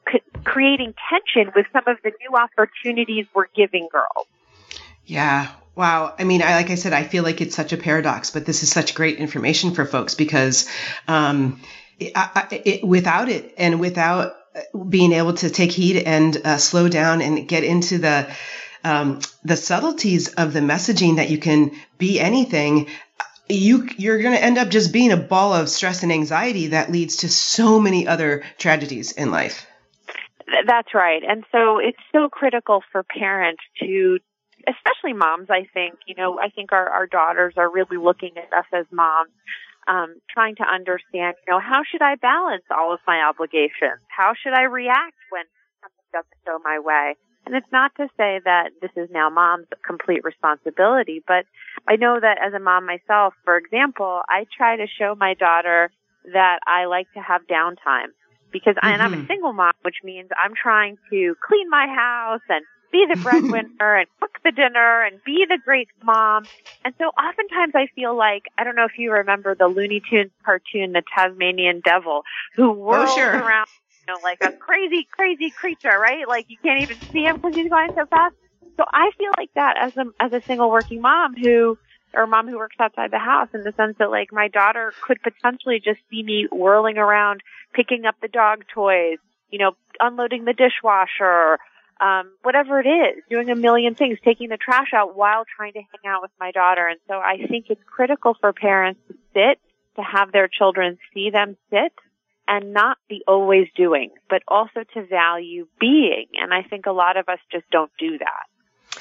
creating 0.45 0.95
tension 1.11 1.53
with 1.55 1.67
some 1.73 1.83
of 1.89 1.97
the 2.05 2.13
new 2.21 2.37
opportunities 2.37 3.27
we're 3.35 3.49
giving 3.55 3.89
girls. 3.91 4.29
Yeah. 5.05 5.49
Wow. 5.75 6.15
I 6.19 6.25
mean, 6.25 6.43
I, 6.43 6.55
like 6.55 6.71
I 6.71 6.77
said, 6.77 6.93
I 6.93 7.03
feel 7.03 7.25
like 7.25 7.41
it's 7.41 7.57
such 7.57 7.73
a 7.73 7.77
paradox, 7.77 8.31
but 8.31 8.47
this 8.47 8.63
is 8.63 8.71
such 8.71 8.95
great 8.95 9.19
information 9.19 9.73
for 9.73 9.85
folks 9.85 10.15
because, 10.15 10.69
um, 11.09 11.61
it, 11.99 12.13
I, 12.15 12.47
it, 12.65 12.85
without 12.85 13.29
it 13.29 13.53
and 13.59 13.81
without 13.81 14.37
being 14.89 15.13
able 15.13 15.35
to 15.35 15.51
take 15.51 15.73
heed 15.73 16.03
and 16.05 16.37
uh, 16.45 16.57
slow 16.57 16.89
down 16.89 17.21
and 17.21 17.47
get 17.49 17.65
into 17.65 17.99
the, 17.99 18.33
um, 18.85 19.21
the 19.45 19.57
subtleties 19.57 20.29
of 20.35 20.53
the 20.53 20.61
messaging 20.61 21.17
that 21.17 21.29
you 21.31 21.39
can 21.39 21.73
be 21.99 22.21
anything, 22.21 22.87
you 23.49 23.89
you're 23.97 24.21
going 24.21 24.35
to 24.35 24.43
end 24.43 24.59
up 24.59 24.69
just 24.69 24.93
being 24.93 25.13
a 25.13 25.17
ball 25.17 25.55
of 25.55 25.69
stress 25.69 26.03
and 26.03 26.13
anxiety 26.13 26.69
that 26.69 26.91
leads 26.91 27.17
to 27.19 27.29
so 27.29 27.79
many 27.79 28.07
other 28.07 28.45
tragedies 28.59 29.13
in 29.13 29.31
life. 29.31 29.67
That's 30.67 30.95
right. 30.95 31.23
And 31.27 31.45
so 31.51 31.79
it's 31.79 31.99
so 32.13 32.29
critical 32.29 32.83
for 32.93 33.03
parents 33.03 33.63
to 33.81 34.19
especially 34.67 35.13
moms, 35.13 35.49
I 35.51 35.67
think, 35.73 35.95
you 36.07 36.15
know, 36.17 36.39
I 36.39 36.51
think 36.51 36.73
our, 36.73 36.89
our 36.89 37.07
daughters 37.07 37.55
are 37.57 37.71
really 37.71 37.97
looking 37.97 38.33
at 38.37 38.53
us 38.53 38.67
as 38.73 38.87
moms, 38.91 39.31
um, 39.87 40.17
trying 40.31 40.57
to 40.57 40.65
understand, 40.65 41.37
you 41.47 41.53
know, 41.53 41.61
how 41.61 41.83
should 41.89 42.03
I 42.03 42.17
balance 42.17 42.65
all 42.71 42.93
of 42.93 43.01
my 43.07 43.23
obligations? 43.23 44.03
How 44.09 44.35
should 44.35 44.55
I 44.55 44.63
react 44.63 45.15
when 45.31 45.45
something 45.81 46.07
doesn't 46.13 46.45
go 46.45 46.59
my 46.65 46.81
way? 46.81 47.15
And 47.47 47.55
it's 47.55 47.71
not 47.71 47.95
to 47.97 48.09
say 48.17 48.41
that 48.45 48.71
this 48.83 48.91
is 48.97 49.09
now 49.11 49.31
mom's 49.31 49.69
complete 49.87 50.25
responsibility, 50.25 51.23
but 51.27 51.47
I 51.89 51.95
know 51.95 52.19
that 52.21 52.39
as 52.45 52.53
a 52.53 52.59
mom 52.59 52.87
myself, 52.87 53.35
for 53.45 53.57
example, 53.57 54.23
I 54.29 54.47
try 54.57 54.77
to 54.77 54.87
show 54.99 55.15
my 55.15 55.35
daughter 55.35 55.91
that 56.33 56.59
I 56.67 56.87
like 56.87 57.07
to 57.15 57.21
have 57.21 57.43
downtime 57.47 58.11
because 58.51 58.75
mm-hmm. 58.75 58.87
I, 58.87 58.93
and 58.93 59.03
I'm 59.03 59.13
a 59.13 59.17
mm-hmm. 59.17 59.27
single 59.29 59.53
mom, 59.53 59.73
which 59.83 59.97
means 60.03 60.29
I'm 60.43 60.55
trying 60.61 60.99
to 61.11 61.37
clean 61.47 61.71
my 61.71 61.87
house 61.87 62.43
and 62.49 62.65
be 62.91 63.07
the 63.09 63.21
breadwinner 63.23 63.97
and 63.97 64.09
cook 64.21 64.39
the 64.45 64.53
dinner 64.53 65.05
and 65.05 65.23
be 65.25 65.45
the 65.49 65.59
great 65.65 65.89
mom. 66.03 66.47
And 66.85 66.95
so 66.99 67.05
oftentimes 67.05 67.75
I 67.75 67.87
feel 67.95 68.17
like, 68.17 68.45
I 68.59 68.65
don't 68.65 68.77
know 68.77 68.87
if 68.87 68.99
you 68.99 69.13
remember 69.13 69.55
the 69.55 69.69
Looney 69.69 70.03
Tunes 70.09 70.31
cartoon, 70.45 70.93
The 70.93 71.03
Tasmanian 71.17 71.81
Devil, 71.85 72.23
who 72.55 72.73
whirls 72.73 73.11
oh, 73.11 73.17
sure. 73.17 73.31
around, 73.31 73.69
you 74.07 74.15
know, 74.15 74.21
like 74.23 74.39
a 74.41 74.53
crazy, 74.59 75.07
crazy 75.11 75.51
creature, 75.51 75.97
right? 75.99 76.27
Like 76.29 76.47
you 76.49 76.57
can't 76.63 76.81
even 76.83 77.01
see 77.13 77.25
him 77.25 77.37
because 77.37 77.53
he's 77.55 77.71
going 77.71 77.91
so 77.95 78.07
fast. 78.07 78.35
So 78.77 78.85
I 78.93 79.11
feel 79.19 79.31
like 79.37 79.51
that 79.55 79.75
as 79.81 79.93
a, 79.97 80.05
as 80.23 80.33
a 80.33 80.43
single 80.47 80.71
working 80.71 81.01
mom 81.01 81.35
who, 81.35 81.79
or 82.15 82.27
mom 82.27 82.49
who 82.49 82.57
works 82.57 82.77
outside 82.79 83.11
the 83.11 83.19
house 83.19 83.49
in 83.55 83.65
the 83.65 83.73
sense 83.77 83.97
that 83.99 84.11
like 84.11 84.33
my 84.33 84.49
daughter 84.49 84.95
could 85.07 85.19
potentially 85.23 85.81
just 85.83 85.99
see 86.11 86.23
me 86.23 86.47
whirling 86.53 86.99
around, 86.99 87.41
picking 87.75 88.05
up 88.05 88.17
the 88.21 88.29
dog 88.29 88.65
toys, 88.73 89.19
you 89.51 89.59
know, 89.59 89.73
unloading 89.99 90.45
the 90.45 90.53
dishwasher, 90.53 91.59
um, 92.01 92.33
whatever 92.43 92.81
it 92.81 92.87
is, 92.87 93.23
doing 93.31 93.51
a 93.51 93.57
million 93.57 93.95
things, 93.95 94.19
taking 94.25 94.51
the 94.51 94.59
trash 94.59 94.93
out 94.95 95.17
while 95.17 95.45
trying 95.57 95.73
to 95.73 95.81
hang 95.81 96.13
out 96.13 96.23
with 96.23 96.31
my 96.39 96.53
daughter. 96.53 96.87
And 96.87 97.01
so 97.09 97.15
I 97.15 97.47
think 97.49 97.67
it's 97.71 97.83
critical 97.87 98.37
for 98.41 98.53
parents 98.53 99.01
to 99.09 99.15
sit, 99.33 99.59
to 99.97 100.03
have 100.03 100.33
their 100.33 100.49
children 100.49 100.99
see 101.15 101.31
them 101.31 101.57
sit 101.71 101.93
and 102.49 102.73
not 102.73 102.99
be 103.09 103.23
always 103.27 103.69
doing, 103.77 104.11
but 104.29 104.43
also 104.49 104.85
to 104.95 105.05
value 105.05 105.67
being. 105.81 106.27
And 106.41 106.53
I 106.53 106.63
think 106.63 106.87
a 106.87 106.93
lot 106.93 107.17
of 107.17 107.29
us 107.29 107.39
just 107.51 107.69
don't 107.71 107.91
do 107.99 108.19
that. 108.19 109.01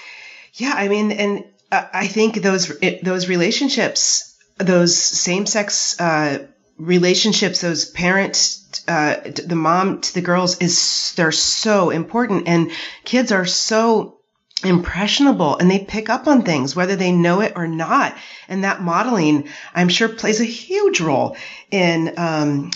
Yeah, 0.53 0.73
I 0.75 0.87
mean, 0.87 1.11
and 1.11 1.45
I 1.71 2.07
think 2.07 2.35
those 2.35 2.79
those 3.03 3.27
relationships, 3.27 4.37
those 4.57 4.97
same 4.97 5.45
sex 5.45 5.99
uh, 5.99 6.47
relationships, 6.77 7.61
those 7.61 7.85
parent, 7.85 8.81
uh, 8.87 9.17
the 9.23 9.55
mom 9.55 10.01
to 10.01 10.13
the 10.13 10.21
girls 10.21 10.59
is, 10.59 11.13
they're 11.15 11.31
so 11.31 11.89
important 11.89 12.47
and 12.47 12.71
kids 13.03 13.31
are 13.31 13.45
so 13.45 14.19
impressionable 14.63 15.57
and 15.57 15.69
they 15.69 15.79
pick 15.79 16.09
up 16.09 16.27
on 16.27 16.43
things 16.43 16.75
whether 16.75 16.95
they 16.95 17.11
know 17.11 17.41
it 17.41 17.53
or 17.55 17.67
not. 17.67 18.15
And 18.47 18.63
that 18.63 18.81
modeling, 18.81 19.47
I'm 19.73 19.89
sure 19.89 20.09
plays 20.09 20.41
a 20.41 20.45
huge 20.45 20.99
role 20.99 21.37
in, 21.71 22.13
um, 22.17 22.71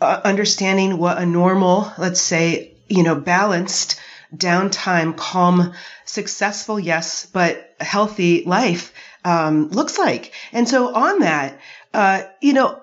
uh, 0.00 0.20
understanding 0.24 0.98
what 0.98 1.18
a 1.18 1.26
normal, 1.26 1.92
let's 1.98 2.20
say, 2.20 2.72
you 2.88 3.02
know, 3.02 3.14
balanced, 3.14 4.00
downtime, 4.34 5.16
calm, 5.16 5.72
successful, 6.04 6.78
yes, 6.78 7.26
but 7.26 7.74
healthy 7.80 8.44
life 8.44 8.92
um, 9.24 9.68
looks 9.68 9.98
like. 9.98 10.32
And 10.52 10.68
so 10.68 10.94
on 10.94 11.20
that, 11.20 11.60
uh, 11.94 12.22
you 12.40 12.52
know, 12.52 12.80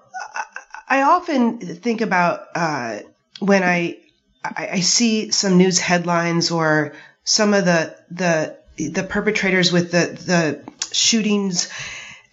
I 0.90 1.02
often 1.04 1.60
think 1.60 2.02
about 2.02 2.48
uh, 2.56 3.00
when 3.40 3.64
I, 3.64 3.98
I, 4.44 4.70
I 4.74 4.80
see 4.82 5.32
some 5.32 5.58
news 5.58 5.80
headlines 5.80 6.52
or 6.52 6.94
some 7.24 7.54
of 7.54 7.66
the 7.66 7.96
the 8.12 8.58
the 8.78 9.04
perpetrators 9.04 9.72
with 9.72 9.92
the 9.92 10.18
the 10.26 10.94
shootings 10.94 11.72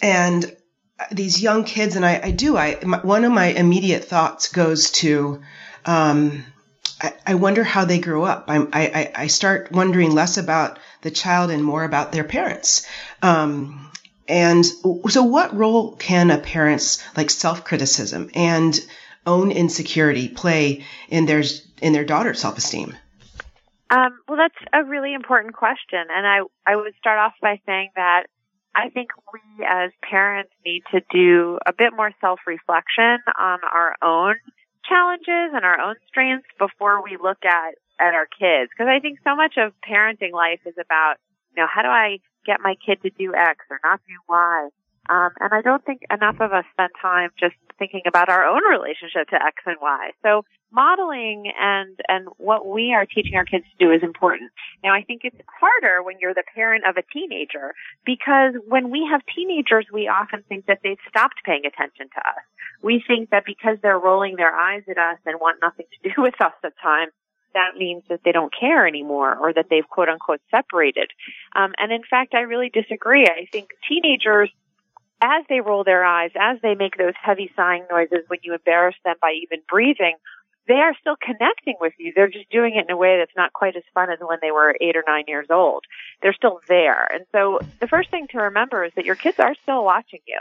and 0.03 0.55
these 1.11 1.41
young 1.41 1.65
kids, 1.65 1.97
and 1.97 2.05
I, 2.05 2.21
I 2.25 2.31
do. 2.31 2.57
I 2.57 2.79
my, 2.85 2.99
one 2.99 3.25
of 3.25 3.33
my 3.33 3.47
immediate 3.47 4.05
thoughts 4.05 4.49
goes 4.49 4.91
to. 4.93 5.43
Um, 5.85 6.45
I, 7.01 7.15
I 7.27 7.35
wonder 7.35 7.65
how 7.65 7.87
they 7.87 7.99
grew 7.99 8.25
up. 8.25 8.45
I, 8.49 8.67
I, 8.73 9.13
I 9.15 9.27
start 9.29 9.73
wondering 9.73 10.13
less 10.13 10.37
about 10.37 10.79
the 11.01 11.11
child 11.11 11.51
and 11.51 11.65
more 11.65 11.85
about 11.85 12.13
their 12.13 12.25
parents. 12.25 12.87
Um, 13.23 13.91
and 14.29 14.65
so 14.65 15.25
what 15.25 15.57
role 15.57 15.97
can 15.97 16.31
a 16.31 16.39
parent's 16.39 17.03
like 17.17 17.31
self-criticism 17.31 18.31
and 18.35 18.79
own 19.27 19.51
insecurity 19.51 20.29
play 20.29 20.85
in 21.09 21.27
their 21.27 21.43
in 21.81 21.93
their 21.93 22.05
daughter's 22.05 22.41
self-esteem? 22.41 22.95
Um, 23.91 24.21
well, 24.29 24.37
that's 24.37 24.55
a 24.73 24.85
really 24.85 25.15
important 25.15 25.55
question, 25.55 26.05
and 26.11 26.27
I 26.27 26.41
I 26.65 26.77
would 26.77 26.95
start 26.99 27.19
off 27.19 27.33
by 27.43 27.61
saying 27.67 27.91
that 27.97 28.27
I 28.75 28.89
think 28.89 29.11
we 29.33 29.65
as 29.67 29.91
parents 30.09 30.53
need 30.65 30.83
to 30.93 31.01
do 31.11 31.59
a 31.67 31.73
bit 31.73 31.93
more 31.95 32.13
self-reflection 32.21 33.19
on 33.39 33.59
our 33.65 33.97
own 34.03 34.37
challenges 34.89 35.53
and 35.55 35.65
our 35.65 35.81
own 35.81 35.97
strengths 36.09 36.49
before 36.59 37.03
we 37.03 37.17
look 37.21 37.45
at 37.45 37.75
at 38.01 38.15
our 38.15 38.27
kids, 38.27 38.71
because 38.73 38.89
I 38.89 38.99
think 38.99 39.19
so 39.23 39.37
much 39.37 39.55
of 39.59 39.73
parenting 39.87 40.33
life 40.33 40.61
is 40.65 40.75
about 40.81 41.17
you 41.55 41.63
know 41.63 41.69
how 41.73 41.83
do 41.83 41.89
I 41.89 42.19
get 42.47 42.61
my 42.61 42.75
kid 42.85 43.03
to 43.03 43.11
do 43.11 43.35
X 43.35 43.59
or 43.71 43.79
not 43.85 44.01
do 44.07 44.15
Y. 44.29 44.69
Um, 45.09 45.31
and 45.41 45.53
I 45.53 45.63
don't 45.63 45.85
think 45.85 46.03
enough 46.11 46.37
of 46.41 46.53
us 46.53 46.65
spend 46.73 46.91
time 47.01 47.31
just 47.39 47.57
thinking 47.79 48.03
about 48.07 48.29
our 48.29 48.45
own 48.45 48.61
relationship 48.69 49.29
to 49.31 49.37
X 49.37 49.63
and 49.67 49.77
Y. 49.81 50.11
So 50.23 50.45
modeling 50.71 51.51
and, 51.59 51.99
and 52.07 52.29
what 52.37 52.67
we 52.67 52.93
are 52.95 53.07
teaching 53.07 53.35
our 53.35 53.45
kids 53.45 53.65
to 53.65 53.85
do 53.85 53.93
is 53.93 54.03
important. 54.03 54.53
Now 54.85 54.93
I 54.95 55.03
think 55.03 55.23
it's 55.25 55.41
harder 55.49 56.03
when 56.03 56.17
you're 56.21 56.35
the 56.35 56.45
parent 56.55 56.85
of 56.87 56.97
a 56.97 57.03
teenager 57.13 57.75
because 58.05 58.55
when 58.69 58.91
we 58.91 59.09
have 59.11 59.23
teenagers, 59.35 59.87
we 59.93 60.07
often 60.07 60.45
think 60.49 60.67
that 60.67 60.81
they've 60.85 61.01
stopped 61.09 61.43
paying 61.45 61.65
attention 61.67 62.07
to 62.15 62.21
us. 62.21 62.45
We 62.83 63.03
think 63.07 63.31
that 63.31 63.45
because 63.45 63.79
they're 63.83 63.99
rolling 63.99 64.37
their 64.37 64.55
eyes 64.55 64.83
at 64.89 64.99
us 64.99 65.19
and 65.27 65.41
want 65.41 65.59
nothing 65.61 65.87
to 65.91 66.11
do 66.11 66.15
with 66.23 66.41
us 66.41 66.55
at 66.63 66.73
times, 66.83 67.13
that 67.55 67.77
means 67.77 68.05
that 68.09 68.21
they 68.25 68.31
don't 68.33 68.53
care 68.55 68.87
anymore 68.87 69.37
or 69.37 69.53
that 69.53 69.67
they've 69.71 69.89
quote 69.89 70.09
unquote 70.09 70.41
separated. 70.51 71.11
Um, 71.57 71.73
and 71.79 71.91
in 71.91 72.03
fact, 72.09 72.35
I 72.35 72.41
really 72.41 72.71
disagree. 72.71 73.25
I 73.25 73.47
think 73.51 73.71
teenagers 73.89 74.51
as 75.23 75.45
they 75.49 75.61
roll 75.61 75.85
their 75.85 76.05
eyes, 76.05 76.31
as 76.39 76.59
they 76.63 76.75
make 76.75 76.97
those 76.97 77.15
heavy 77.21 77.51
sighing 77.57 77.85
noises 77.91 78.25
when 78.29 78.41
you 78.43 78.55
embarrass 78.55 78.97
them 79.05 79.17
by 79.21 79.33
even 79.43 79.61
breathing, 79.69 80.17
they 80.69 80.75
are 80.75 80.95
still 81.01 81.17
connecting 81.21 81.75
with 81.81 81.93
you. 81.99 82.13
They're 82.15 82.29
just 82.29 82.51
doing 82.51 82.77
it 82.77 82.85
in 82.89 82.91
a 82.91 82.97
way 82.97 83.19
that's 83.19 83.37
not 83.37 83.53
quite 83.53 83.77
as 83.77 83.83
fun 83.93 84.11
as 84.11 84.19
when 84.21 84.39
they 84.41 84.51
were 84.51 84.77
eight 84.81 84.97
or 84.97 85.05
nine 85.07 85.25
years 85.27 85.49
old. 85.51 85.85
They're 86.23 86.33
still 86.33 86.61
there. 86.69 87.05
And 87.13 87.27
so 87.33 87.59
the 87.81 87.89
first 87.89 88.11
thing 88.11 88.29
to 88.29 88.39
remember 88.39 88.85
is 88.85 88.93
that 88.97 89.05
your 89.05 89.17
kids 89.17 89.39
are 89.41 89.55
still 89.63 89.85
watching 89.85 90.21
you. 90.27 90.41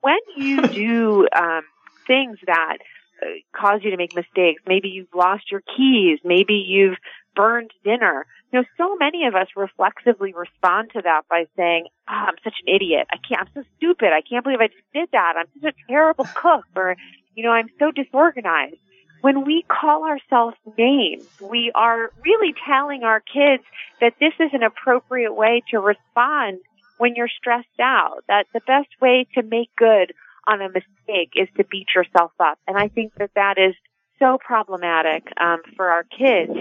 When 0.00 0.18
you 0.36 0.68
do 0.68 1.28
um, 1.34 1.62
things 2.06 2.38
that 2.46 2.78
uh, 3.22 3.26
cause 3.58 3.80
you 3.82 3.90
to 3.90 3.96
make 3.96 4.14
mistakes, 4.14 4.62
maybe 4.66 4.88
you've 4.88 5.14
lost 5.14 5.50
your 5.50 5.62
keys, 5.76 6.18
maybe 6.24 6.54
you've 6.54 6.98
burned 7.34 7.70
dinner. 7.84 8.26
You 8.52 8.60
know, 8.60 8.64
so 8.76 8.96
many 8.96 9.26
of 9.26 9.34
us 9.34 9.48
reflexively 9.56 10.32
respond 10.32 10.90
to 10.94 11.02
that 11.02 11.22
by 11.28 11.46
saying, 11.56 11.86
oh, 12.08 12.12
I'm 12.28 12.34
such 12.42 12.54
an 12.66 12.74
idiot. 12.74 13.06
I 13.12 13.16
can't, 13.16 13.42
I'm 13.42 13.62
so 13.62 13.68
stupid. 13.76 14.10
I 14.12 14.22
can't 14.22 14.44
believe 14.44 14.60
I 14.60 14.68
just 14.68 14.92
did 14.92 15.08
that. 15.12 15.34
I'm 15.36 15.46
such 15.62 15.74
a 15.74 15.92
terrible 15.92 16.26
cook 16.34 16.64
or, 16.74 16.96
you 17.34 17.44
know, 17.44 17.52
I'm 17.52 17.68
so 17.78 17.90
disorganized 17.90 18.76
when 19.20 19.44
we 19.44 19.64
call 19.68 20.04
ourselves 20.04 20.56
names, 20.78 21.26
we 21.40 21.70
are 21.74 22.10
really 22.24 22.54
telling 22.66 23.02
our 23.02 23.20
kids 23.20 23.62
that 24.00 24.14
this 24.18 24.32
is 24.40 24.50
an 24.52 24.62
appropriate 24.62 25.34
way 25.34 25.62
to 25.70 25.78
respond 25.78 26.58
when 26.98 27.14
you're 27.16 27.28
stressed 27.28 27.80
out, 27.80 28.24
that 28.28 28.46
the 28.52 28.60
best 28.66 28.88
way 29.00 29.26
to 29.34 29.42
make 29.42 29.70
good 29.76 30.12
on 30.46 30.60
a 30.60 30.68
mistake 30.68 31.32
is 31.34 31.48
to 31.56 31.64
beat 31.64 31.86
yourself 31.94 32.32
up. 32.40 32.58
And 32.66 32.76
I 32.76 32.88
think 32.88 33.14
that 33.16 33.30
that 33.34 33.56
is 33.58 33.74
so 34.18 34.38
problematic 34.38 35.26
um, 35.40 35.60
for 35.76 35.88
our 35.88 36.04
kids. 36.04 36.52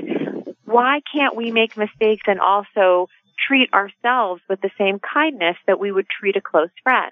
Why 0.71 1.01
can't 1.11 1.35
we 1.35 1.51
make 1.51 1.77
mistakes 1.77 2.23
and 2.27 2.39
also 2.39 3.07
treat 3.47 3.73
ourselves 3.73 4.41
with 4.49 4.61
the 4.61 4.71
same 4.77 4.99
kindness 4.99 5.55
that 5.65 5.79
we 5.79 5.91
would 5.91 6.07
treat 6.09 6.35
a 6.35 6.41
close 6.41 6.69
friend? 6.83 7.11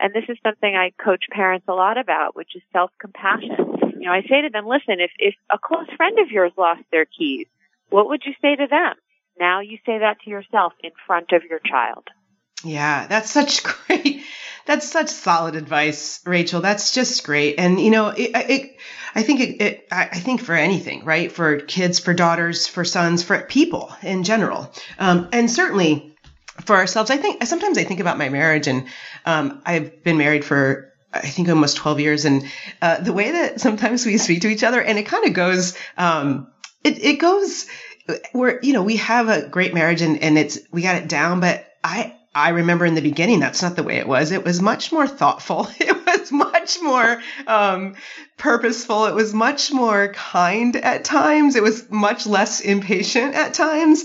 And 0.00 0.12
this 0.12 0.24
is 0.28 0.38
something 0.42 0.74
I 0.74 0.92
coach 1.02 1.24
parents 1.30 1.66
a 1.68 1.72
lot 1.74 1.98
about, 1.98 2.34
which 2.34 2.56
is 2.56 2.62
self-compassion 2.72 3.76
you 4.06 4.12
know, 4.12 4.12
I 4.12 4.22
say 4.22 4.42
to 4.42 4.50
them, 4.52 4.66
listen, 4.66 5.00
if, 5.00 5.10
if 5.18 5.34
a 5.50 5.58
close 5.58 5.88
friend 5.96 6.18
of 6.20 6.30
yours 6.30 6.52
lost 6.56 6.82
their 6.92 7.06
keys, 7.06 7.48
what 7.90 8.08
would 8.08 8.22
you 8.24 8.34
say 8.40 8.54
to 8.54 8.68
them? 8.68 8.94
Now 9.38 9.60
you 9.60 9.78
say 9.84 9.98
that 9.98 10.20
to 10.20 10.30
yourself 10.30 10.74
in 10.82 10.92
front 11.08 11.32
of 11.32 11.42
your 11.42 11.58
child. 11.58 12.06
Yeah, 12.62 13.08
that's 13.08 13.30
such 13.30 13.62
great. 13.88 14.22
That's 14.66 14.90
such 14.90 15.08
solid 15.08 15.56
advice, 15.56 16.20
Rachel. 16.26 16.60
That's 16.60 16.92
just 16.92 17.24
great. 17.24 17.54
And 17.58 17.80
you 17.80 17.90
know, 17.90 18.08
it, 18.08 18.30
it 18.34 18.76
I 19.14 19.22
think 19.22 19.40
it, 19.40 19.62
it, 19.62 19.88
I 19.90 20.18
think 20.18 20.42
for 20.42 20.54
anything, 20.54 21.04
right? 21.04 21.32
For 21.32 21.60
kids, 21.60 21.98
for 21.98 22.12
daughters, 22.12 22.66
for 22.66 22.84
sons, 22.84 23.22
for 23.22 23.40
people 23.40 23.94
in 24.02 24.24
general, 24.24 24.72
um, 24.98 25.28
and 25.32 25.50
certainly 25.50 26.14
for 26.64 26.76
ourselves. 26.76 27.10
I 27.10 27.16
think 27.16 27.44
sometimes 27.44 27.78
I 27.78 27.84
think 27.84 28.00
about 28.00 28.18
my 28.18 28.28
marriage, 28.28 28.66
and 28.66 28.86
um, 29.24 29.62
I've 29.64 30.02
been 30.02 30.18
married 30.18 30.44
for 30.44 30.92
I 31.12 31.28
think 31.28 31.48
almost 31.48 31.76
12 31.76 32.00
years. 32.00 32.24
And 32.24 32.44
uh, 32.82 33.00
the 33.00 33.12
way 33.12 33.30
that 33.30 33.60
sometimes 33.60 34.04
we 34.04 34.18
speak 34.18 34.42
to 34.42 34.48
each 34.48 34.64
other, 34.64 34.82
and 34.82 34.98
it 34.98 35.06
kind 35.06 35.26
of 35.26 35.32
goes, 35.32 35.76
um, 35.96 36.48
it, 36.84 37.02
it 37.02 37.18
goes 37.18 37.66
where, 38.32 38.60
you 38.62 38.72
know, 38.72 38.82
we 38.82 38.96
have 38.96 39.28
a 39.28 39.48
great 39.48 39.74
marriage 39.74 40.02
and, 40.02 40.22
and 40.22 40.38
it's, 40.38 40.58
we 40.70 40.82
got 40.82 40.96
it 40.96 41.08
down, 41.08 41.40
but 41.40 41.66
I, 41.82 42.15
I 42.36 42.50
remember 42.50 42.84
in 42.84 42.94
the 42.94 43.00
beginning, 43.00 43.40
that's 43.40 43.62
not 43.62 43.76
the 43.76 43.82
way 43.82 43.96
it 43.96 44.06
was. 44.06 44.30
It 44.30 44.44
was 44.44 44.60
much 44.60 44.92
more 44.92 45.08
thoughtful. 45.08 45.68
It 45.80 46.20
was 46.20 46.32
much 46.32 46.80
more 46.82 47.22
um, 47.46 47.94
purposeful. 48.36 49.06
It 49.06 49.14
was 49.14 49.32
much 49.32 49.72
more 49.72 50.12
kind 50.12 50.74
at 50.76 51.04
times. 51.04 51.54
It 51.56 51.62
was 51.62 51.88
much 51.90 52.26
less 52.26 52.60
impatient 52.60 53.34
at 53.34 53.54
times. 53.54 54.04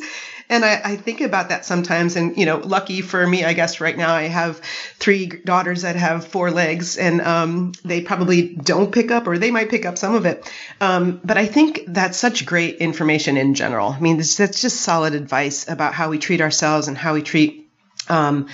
And 0.49 0.65
I, 0.65 0.81
I, 0.83 0.95
think 0.97 1.21
about 1.21 1.49
that 1.49 1.65
sometimes. 1.65 2.15
And, 2.15 2.37
you 2.37 2.45
know, 2.45 2.57
lucky 2.57 3.01
for 3.01 3.25
me, 3.25 3.45
I 3.45 3.53
guess 3.53 3.79
right 3.79 3.97
now 3.97 4.13
I 4.13 4.23
have 4.23 4.59
three 4.99 5.27
daughters 5.27 5.83
that 5.83 5.95
have 5.95 6.27
four 6.27 6.51
legs 6.51 6.97
and 6.97 7.21
um, 7.21 7.71
they 7.85 8.01
probably 8.01 8.53
don't 8.55 8.91
pick 8.91 9.11
up 9.11 9.27
or 9.27 9.37
they 9.37 9.51
might 9.51 9.69
pick 9.69 9.85
up 9.85 9.97
some 9.97 10.13
of 10.13 10.25
it. 10.25 10.51
Um, 10.81 11.21
but 11.23 11.37
I 11.37 11.45
think 11.45 11.85
that's 11.87 12.17
such 12.17 12.45
great 12.45 12.75
information 12.77 13.37
in 13.37 13.53
general. 13.53 13.89
I 13.89 13.99
mean, 13.99 14.17
that's 14.17 14.35
just 14.61 14.81
solid 14.81 15.15
advice 15.15 15.69
about 15.69 15.93
how 15.93 16.09
we 16.09 16.19
treat 16.19 16.41
ourselves 16.41 16.87
and 16.87 16.97
how 16.97 17.13
we 17.13 17.21
treat 17.21 17.60
um, 18.09 18.47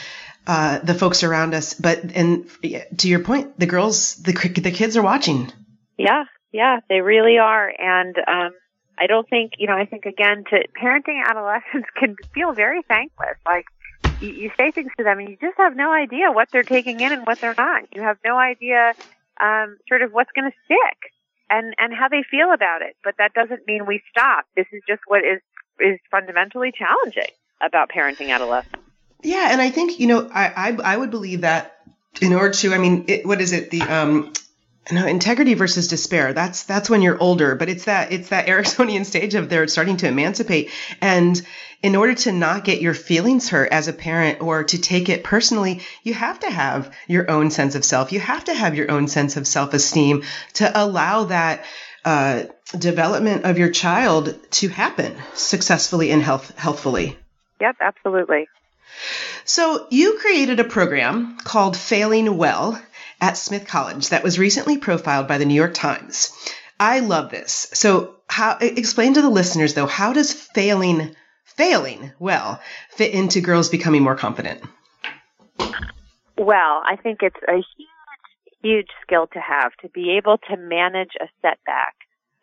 uh, 0.45 0.79
the 0.79 0.93
folks 0.93 1.23
around 1.23 1.53
us. 1.53 1.73
But, 1.73 2.03
and 2.15 2.49
to 2.97 3.07
your 3.07 3.19
point, 3.19 3.60
the 3.60 3.65
girls, 3.65 4.15
the, 4.15 4.31
the 4.31 4.71
kids 4.71 4.95
are 4.97 5.03
watching. 5.03 5.51
Yeah, 5.97 6.23
yeah, 6.51 6.79
they 6.89 7.01
really 7.01 7.38
are. 7.38 7.71
And, 7.77 8.15
um, 8.27 8.51
I 8.99 9.07
don't 9.07 9.29
think, 9.29 9.53
you 9.57 9.67
know, 9.67 9.75
I 9.75 9.86
think 9.86 10.05
again 10.05 10.43
to 10.49 10.63
parenting 10.81 11.21
adolescents 11.23 11.88
can 11.95 12.15
feel 12.33 12.53
very 12.53 12.81
thankless. 12.88 13.38
Like 13.45 13.65
you, 14.19 14.29
you 14.29 14.51
say 14.57 14.71
things 14.71 14.91
to 14.97 15.03
them 15.03 15.19
and 15.19 15.29
you 15.29 15.38
just 15.39 15.57
have 15.57 15.75
no 15.75 15.91
idea 15.91 16.31
what 16.31 16.49
they're 16.51 16.63
taking 16.63 17.01
in 17.01 17.12
and 17.12 17.25
what 17.25 17.39
they're 17.39 17.55
not. 17.57 17.83
You 17.93 18.01
have 18.01 18.17
no 18.25 18.38
idea, 18.38 18.93
um, 19.39 19.77
sort 19.88 20.01
of 20.01 20.12
what's 20.12 20.31
going 20.33 20.49
to 20.49 20.57
stick 20.65 21.12
and, 21.49 21.73
and 21.77 21.93
how 21.93 22.07
they 22.07 22.23
feel 22.29 22.51
about 22.53 22.81
it. 22.81 22.95
But 23.03 23.15
that 23.19 23.33
doesn't 23.33 23.67
mean 23.67 23.86
we 23.86 24.01
stop. 24.10 24.45
This 24.55 24.67
is 24.71 24.81
just 24.88 25.01
what 25.05 25.19
is, 25.19 25.41
is 25.79 25.99
fundamentally 26.10 26.71
challenging 26.75 27.31
about 27.62 27.89
parenting 27.89 28.33
adolescents. 28.33 28.87
Yeah. 29.23 29.49
And 29.51 29.62
I 29.62 29.69
think, 29.69 29.99
you 29.99 30.08
know, 30.08 30.30
I, 30.34 30.69
I, 30.69 30.93
I 30.93 30.97
would 30.97 31.12
believe 31.12 31.41
that 31.41 31.75
in 32.21 32.34
order 32.34 32.53
to, 32.53 32.73
I 32.73 32.77
mean, 32.77 33.06
it, 33.08 33.25
what 33.25 33.41
is 33.41 33.51
it? 33.53 33.69
The, 33.71 33.82
um, 33.82 34.34
no, 34.91 35.06
integrity 35.06 35.53
versus 35.53 35.88
despair. 35.88 36.34
That's 36.34 36.63
that's 36.63 36.89
when 36.89 37.01
you're 37.01 37.19
older, 37.19 37.56
but 37.56 37.69
it's 37.69 37.86
that 37.86 38.12
it's 38.12 38.30
that 38.30 38.47
Eriksonian 38.47 39.06
stage 39.06 39.36
of 39.36 39.49
they're 39.49 39.67
starting 39.67 39.97
to 39.97 40.08
emancipate. 40.08 40.71
And 41.01 41.41
in 41.82 41.95
order 41.95 42.15
to 42.15 42.32
not 42.32 42.63
get 42.63 42.82
your 42.82 42.93
feelings 42.93 43.49
hurt 43.49 43.71
as 43.71 43.88
a 43.88 43.93
parent 43.93 44.41
or 44.41 44.63
to 44.63 44.77
take 44.77 45.10
it 45.10 45.23
personally, 45.23 45.82
you 46.03 46.13
have 46.13 46.39
to 46.39 46.49
have 46.49 46.95
your 47.08 47.30
own 47.30 47.51
sense 47.51 47.75
of 47.75 47.84
self. 47.84 48.12
You 48.12 48.19
have 48.19 48.45
to 48.45 48.53
have 48.53 48.75
your 48.75 48.89
own 48.89 49.08
sense 49.08 49.38
of 49.38 49.45
self-esteem 49.45 50.23
to 50.53 50.71
allow 50.73 51.25
that 51.25 51.65
uh, 52.06 52.43
development 52.77 53.43
of 53.43 53.58
your 53.58 53.69
child 53.69 54.36
to 54.51 54.69
happen 54.69 55.15
successfully 55.34 56.12
and 56.12 56.23
health 56.23 56.58
healthfully. 56.58 57.17
Yep, 57.60 57.75
absolutely. 57.82 58.47
So 59.45 59.88
you 59.89 60.17
created 60.19 60.60
a 60.60 60.63
program 60.63 61.38
called 61.43 61.77
Failing 61.77 62.38
Well 62.38 62.81
at 63.19 63.38
Smith 63.38 63.67
College 63.67 64.10
that 64.10 64.23
was 64.23 64.39
recently 64.39 64.77
profiled 64.77 65.27
by 65.27 65.38
the 65.38 65.45
New 65.45 65.53
York 65.53 65.73
Times. 65.73 66.33
I 66.79 66.99
love 66.99 67.31
this. 67.31 67.69
So, 67.73 68.15
how 68.29 68.57
explain 68.60 69.13
to 69.15 69.21
the 69.21 69.29
listeners 69.29 69.73
though, 69.73 69.88
how 69.88 70.13
does 70.13 70.33
failing 70.33 71.15
failing 71.45 72.12
well 72.19 72.62
fit 72.91 73.13
into 73.13 73.41
girls 73.41 73.69
becoming 73.69 74.03
more 74.03 74.15
confident? 74.15 74.62
Well, 76.38 76.83
I 76.86 76.97
think 77.01 77.23
it's 77.23 77.39
a 77.47 77.55
huge, 77.55 77.88
huge 78.62 78.89
skill 79.01 79.27
to 79.33 79.39
have 79.39 79.71
to 79.81 79.89
be 79.89 80.17
able 80.17 80.38
to 80.49 80.57
manage 80.57 81.12
a 81.19 81.27
setback, 81.41 81.95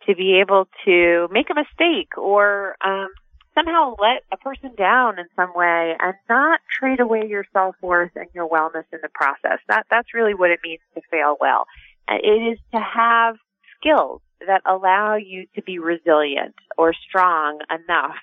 to 0.07 0.17
be 0.17 0.41
able 0.41 0.67
to 0.85 1.29
make 1.31 1.49
a 1.51 1.55
mistake 1.55 2.19
or 2.19 2.77
um, 2.85 3.09
somehow 3.55 3.95
let 4.01 4.23
a 4.33 4.37
person 4.37 4.73
down 4.77 5.19
in 5.19 5.27
some 5.37 5.53
way 5.55 5.95
and 6.01 6.15
not 6.29 6.61
trade 6.71 7.01
away 7.01 7.27
your 7.29 7.45
self-worth 7.53 8.13
and 8.17 8.27
your 8.35 8.49
wellness 8.49 8.85
in 8.93 8.99
the 9.03 9.09
process. 9.15 9.59
That, 9.69 9.87
that's 9.91 10.13
really 10.13 10.35
what 10.35 10.51
it 10.51 10.61
means 10.63 10.81
to 10.95 11.01
fail 11.11 11.37
well. 11.41 11.67
It 12.09 12.53
is 12.53 12.59
to 12.73 12.81
have 12.81 13.37
skills 13.79 14.21
that 14.47 14.63
allow 14.67 15.15
you 15.17 15.47
to 15.55 15.63
be 15.63 15.79
resilient 15.79 16.55
or 16.77 16.93
strong 16.93 17.61
enough 17.71 18.17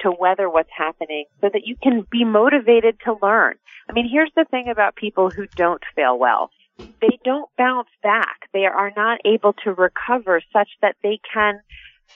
to 0.00 0.10
weather 0.10 0.48
what's 0.48 0.70
happening 0.76 1.26
so 1.40 1.48
that 1.52 1.66
you 1.66 1.76
can 1.82 2.06
be 2.10 2.24
motivated 2.24 2.98
to 3.04 3.16
learn. 3.22 3.54
I 3.88 3.92
mean, 3.92 4.08
here's 4.10 4.32
the 4.34 4.44
thing 4.44 4.68
about 4.68 4.96
people 4.96 5.30
who 5.30 5.46
don't 5.56 5.82
fail 5.94 6.18
well. 6.18 6.50
They 7.00 7.18
don't 7.24 7.48
bounce 7.56 7.88
back. 8.02 8.48
They 8.52 8.64
are 8.66 8.92
not 8.96 9.20
able 9.24 9.52
to 9.64 9.72
recover 9.72 10.40
such 10.52 10.68
that 10.82 10.96
they 11.02 11.20
can 11.32 11.60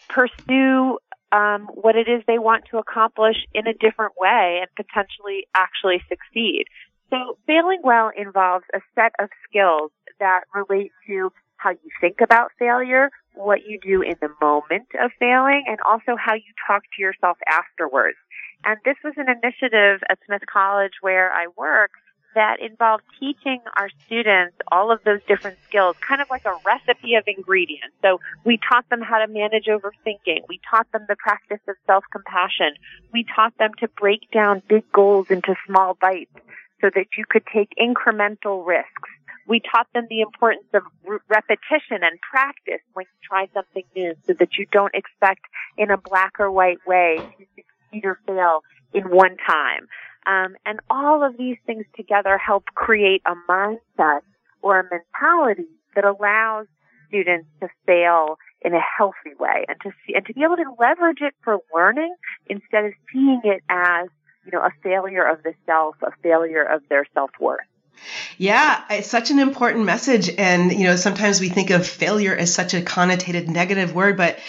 pursue 0.08 0.98
um, 1.32 1.68
what 1.74 1.96
it 1.96 2.08
is 2.08 2.22
they 2.26 2.38
want 2.38 2.64
to 2.70 2.78
accomplish 2.78 3.36
in 3.54 3.66
a 3.66 3.74
different 3.74 4.12
way 4.18 4.60
and 4.60 4.68
potentially 4.76 5.46
actually 5.54 6.02
succeed. 6.08 6.64
So 7.10 7.38
failing 7.46 7.80
well 7.82 8.10
involves 8.16 8.64
a 8.74 8.80
set 8.94 9.12
of 9.18 9.28
skills 9.48 9.90
that 10.20 10.42
relate 10.54 10.92
to 11.06 11.32
how 11.56 11.70
you 11.70 11.90
think 12.00 12.20
about 12.22 12.50
failure, 12.58 13.10
what 13.34 13.60
you 13.66 13.78
do 13.80 14.02
in 14.02 14.16
the 14.20 14.30
moment 14.40 14.88
of 15.00 15.10
failing, 15.18 15.64
and 15.66 15.78
also 15.88 16.16
how 16.18 16.34
you 16.34 16.52
talk 16.66 16.82
to 16.96 17.02
yourself 17.02 17.38
afterwards. 17.48 18.16
And 18.64 18.78
this 18.84 18.96
was 19.02 19.14
an 19.16 19.26
initiative 19.28 20.00
at 20.08 20.18
Smith 20.26 20.42
College 20.52 20.92
where 21.00 21.32
I 21.32 21.46
work 21.56 21.90
that 22.34 22.60
involved 22.60 23.04
teaching 23.18 23.60
our 23.76 23.88
students 24.06 24.56
all 24.70 24.90
of 24.90 25.00
those 25.04 25.20
different 25.28 25.58
skills, 25.68 25.96
kind 26.06 26.20
of 26.20 26.28
like 26.30 26.44
a 26.44 26.54
recipe 26.64 27.14
of 27.14 27.24
ingredients. 27.26 27.94
So 28.02 28.20
we 28.44 28.58
taught 28.68 28.88
them 28.90 29.00
how 29.00 29.18
to 29.18 29.30
manage 29.30 29.66
overthinking. 29.66 30.48
We 30.48 30.60
taught 30.68 30.90
them 30.92 31.04
the 31.08 31.16
practice 31.16 31.60
of 31.68 31.76
self-compassion. 31.86 32.74
We 33.12 33.24
taught 33.34 33.56
them 33.58 33.70
to 33.80 33.88
break 33.88 34.30
down 34.32 34.62
big 34.68 34.84
goals 34.92 35.26
into 35.30 35.54
small 35.66 35.96
bites 36.00 36.34
so 36.80 36.90
that 36.94 37.06
you 37.16 37.24
could 37.28 37.44
take 37.52 37.70
incremental 37.80 38.66
risks. 38.66 39.10
We 39.46 39.60
taught 39.60 39.88
them 39.92 40.06
the 40.08 40.20
importance 40.20 40.66
of 40.72 40.82
re- 41.04 41.18
repetition 41.28 42.02
and 42.02 42.18
practice 42.20 42.80
when 42.92 43.06
you 43.06 43.28
try 43.28 43.48
something 43.54 43.84
new 43.96 44.14
so 44.26 44.34
that 44.38 44.56
you 44.58 44.66
don't 44.70 44.94
expect 44.94 45.42
in 45.76 45.90
a 45.90 45.96
black 45.96 46.38
or 46.38 46.50
white 46.50 46.78
way 46.86 47.16
to 47.18 47.46
succeed 47.56 48.04
or 48.04 48.18
fail 48.26 48.62
in 48.94 49.04
one 49.04 49.36
time. 49.46 49.88
Um, 50.26 50.56
and 50.64 50.80
all 50.88 51.24
of 51.24 51.36
these 51.36 51.56
things 51.66 51.84
together 51.96 52.38
help 52.38 52.64
create 52.74 53.22
a 53.26 53.34
mindset 53.50 54.20
or 54.62 54.80
a 54.80 54.84
mentality 54.84 55.68
that 55.94 56.04
allows 56.04 56.66
students 57.08 57.48
to 57.60 57.68
fail 57.86 58.38
in 58.62 58.74
a 58.74 58.80
healthy 58.80 59.34
way 59.38 59.64
and 59.68 59.76
to 59.82 59.90
see, 60.06 60.14
and 60.14 60.24
to 60.26 60.32
be 60.32 60.42
able 60.44 60.56
to 60.56 60.74
leverage 60.78 61.20
it 61.20 61.34
for 61.42 61.58
learning 61.74 62.14
instead 62.46 62.84
of 62.84 62.92
seeing 63.12 63.40
it 63.44 63.62
as, 63.68 64.08
you 64.44 64.52
know, 64.52 64.60
a 64.60 64.70
failure 64.82 65.24
of 65.24 65.42
the 65.42 65.52
self, 65.66 65.96
a 66.02 66.12
failure 66.22 66.62
of 66.62 66.82
their 66.88 67.06
self-worth. 67.12 67.60
Yeah, 68.42 68.82
it's 68.90 69.08
such 69.08 69.30
an 69.30 69.38
important 69.38 69.84
message. 69.84 70.28
And, 70.36 70.72
you 70.72 70.82
know, 70.82 70.96
sometimes 70.96 71.40
we 71.40 71.48
think 71.48 71.70
of 71.70 71.86
failure 71.86 72.34
as 72.34 72.52
such 72.52 72.74
a 72.74 72.80
connotated 72.80 73.46
negative 73.46 73.94
word, 73.94 74.16
but, 74.16 74.40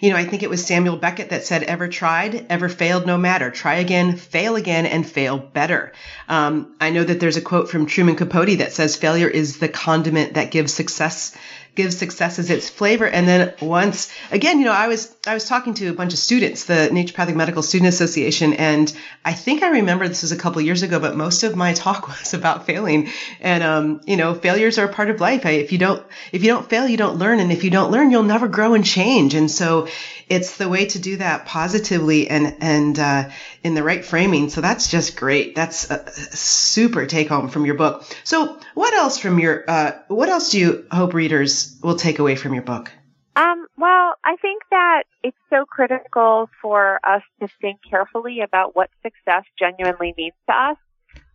you 0.00 0.08
know, 0.08 0.16
I 0.16 0.24
think 0.24 0.42
it 0.42 0.48
was 0.48 0.64
Samuel 0.64 0.96
Beckett 0.96 1.28
that 1.28 1.44
said, 1.44 1.62
ever 1.62 1.86
tried, 1.86 2.46
ever 2.48 2.70
failed, 2.70 3.06
no 3.06 3.18
matter. 3.18 3.50
Try 3.50 3.74
again, 3.74 4.16
fail 4.16 4.56
again, 4.56 4.86
and 4.86 5.06
fail 5.06 5.36
better. 5.36 5.92
Um, 6.30 6.76
I 6.80 6.88
know 6.88 7.04
that 7.04 7.20
there's 7.20 7.36
a 7.36 7.42
quote 7.42 7.68
from 7.68 7.84
Truman 7.84 8.16
Capote 8.16 8.56
that 8.56 8.72
says, 8.72 8.96
failure 8.96 9.28
is 9.28 9.58
the 9.58 9.68
condiment 9.68 10.32
that 10.32 10.50
gives 10.50 10.72
success 10.72 11.36
gives 11.74 11.96
successes 11.96 12.50
its 12.50 12.68
flavor. 12.68 13.06
And 13.06 13.26
then 13.26 13.54
once 13.60 14.12
again, 14.30 14.58
you 14.58 14.66
know, 14.66 14.72
I 14.72 14.88
was 14.88 15.14
I 15.26 15.34
was 15.34 15.44
talking 15.46 15.74
to 15.74 15.88
a 15.88 15.94
bunch 15.94 16.12
of 16.12 16.18
students, 16.18 16.64
the 16.64 16.90
Naturopathic 16.92 17.34
Medical 17.34 17.62
Student 17.62 17.88
Association, 17.88 18.52
and 18.54 18.92
I 19.24 19.32
think 19.32 19.62
I 19.62 19.70
remember 19.70 20.06
this 20.06 20.22
was 20.22 20.32
a 20.32 20.36
couple 20.36 20.60
years 20.60 20.82
ago, 20.82 21.00
but 21.00 21.16
most 21.16 21.42
of 21.42 21.56
my 21.56 21.72
talk 21.72 22.08
was 22.20 22.34
about 22.34 22.66
failing. 22.66 23.08
And 23.42 23.62
um, 23.64 24.00
you 24.06 24.16
know, 24.16 24.34
failures 24.34 24.78
are 24.78 24.86
a 24.86 24.92
part 24.92 25.10
of 25.10 25.20
life. 25.20 25.44
If 25.44 25.72
you 25.72 25.78
don't 25.78 26.02
if 26.30 26.42
you 26.42 26.48
don't 26.48 26.68
fail, 26.68 26.88
you 26.88 26.96
don't 26.96 27.18
learn, 27.18 27.40
and 27.40 27.50
if 27.50 27.64
you 27.64 27.70
don't 27.70 27.90
learn, 27.90 28.12
you'll 28.12 28.22
never 28.22 28.46
grow 28.46 28.74
and 28.74 28.84
change. 28.84 29.34
And 29.34 29.50
so 29.50 29.88
it's 30.28 30.56
the 30.56 30.68
way 30.68 30.86
to 30.86 30.98
do 31.00 31.16
that 31.16 31.44
positively 31.44 32.30
and 32.30 32.56
and 32.60 32.98
uh, 32.98 33.30
in 33.64 33.74
the 33.74 33.82
right 33.82 34.04
framing. 34.04 34.48
So 34.48 34.60
that's 34.60 34.88
just 34.88 35.16
great. 35.16 35.56
That's 35.56 35.90
a 35.90 36.10
super 36.36 37.04
take 37.06 37.28
home 37.28 37.48
from 37.48 37.66
your 37.66 37.74
book. 37.74 38.04
So 38.22 38.60
what 38.74 38.94
else 38.94 39.18
from 39.18 39.40
your 39.40 39.64
uh, 39.68 39.92
what 40.06 40.28
else 40.28 40.50
do 40.50 40.60
you 40.60 40.86
hope 40.90 41.12
readers 41.12 41.76
will 41.82 41.96
take 41.96 42.20
away 42.20 42.36
from 42.36 42.54
your 42.54 42.62
book? 42.62 42.92
Um, 43.34 43.66
well, 43.76 44.14
I 44.24 44.36
think 44.40 44.62
that 44.70 45.04
it's 45.24 45.36
so 45.50 45.64
critical 45.64 46.48
for 46.60 47.00
us 47.04 47.22
to 47.40 47.48
think 47.60 47.80
carefully 47.88 48.40
about 48.40 48.76
what 48.76 48.90
success 49.02 49.44
genuinely 49.58 50.14
means 50.16 50.34
to 50.48 50.54
us. 50.54 50.76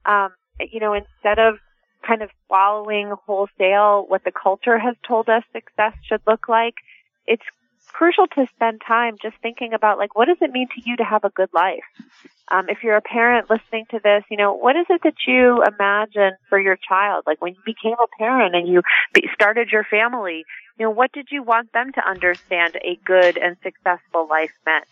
Um, 0.06 0.30
you 0.72 0.80
know, 0.80 0.94
instead 0.94 1.40
of 1.40 1.56
kind 2.08 2.22
of 2.22 2.30
following 2.48 3.12
wholesale 3.26 4.06
what 4.08 4.24
the 4.24 4.32
culture 4.32 4.80
has 4.80 4.96
told 5.08 5.28
us 5.30 5.44
success 5.54 5.94
should 6.08 6.22
look 6.26 6.48
like, 6.48 6.76
it's 7.26 7.44
crucial 7.98 8.28
to 8.28 8.46
spend 8.56 8.80
time 8.88 9.16
just 9.22 9.36
thinking 9.42 9.74
about 9.74 9.98
like 9.98 10.16
what 10.16 10.26
does 10.26 10.38
it 10.42 10.52
mean 10.52 10.68
to 10.68 10.82
you 10.86 10.96
to 10.98 11.04
have 11.04 11.24
a 11.24 11.30
good 11.32 11.50
life? 11.52 11.84
Um, 12.50 12.70
if 12.70 12.78
you're 12.82 12.96
a 12.96 13.02
parent 13.02 13.50
listening 13.50 13.86
to 13.90 14.00
this 14.04 14.24
you 14.30 14.38
know 14.38 14.54
what 14.54 14.76
is 14.76 14.86
it 14.90 15.02
that 15.04 15.16
you 15.26 15.64
imagine 15.64 16.34
for 16.48 16.60
your 16.60 16.78
child? 16.78 17.24
Like 17.26 17.42
when 17.42 17.56
you 17.56 17.62
became 17.66 17.96
a 18.00 18.08
parent 18.20 18.56
and 18.56 18.68
you 18.68 18.84
started 19.34 19.70
your 19.72 19.84
family 19.84 20.46
you 20.78 20.86
know 20.86 20.92
what 20.92 21.12
did 21.12 21.30
you 21.32 21.42
want 21.42 21.74
them 21.74 21.92
to 21.94 22.08
understand 22.08 22.78
a 22.84 23.00
good 23.04 23.36
and 23.38 23.58
successful 23.64 24.28
life 24.30 24.52
meant? 24.66 24.86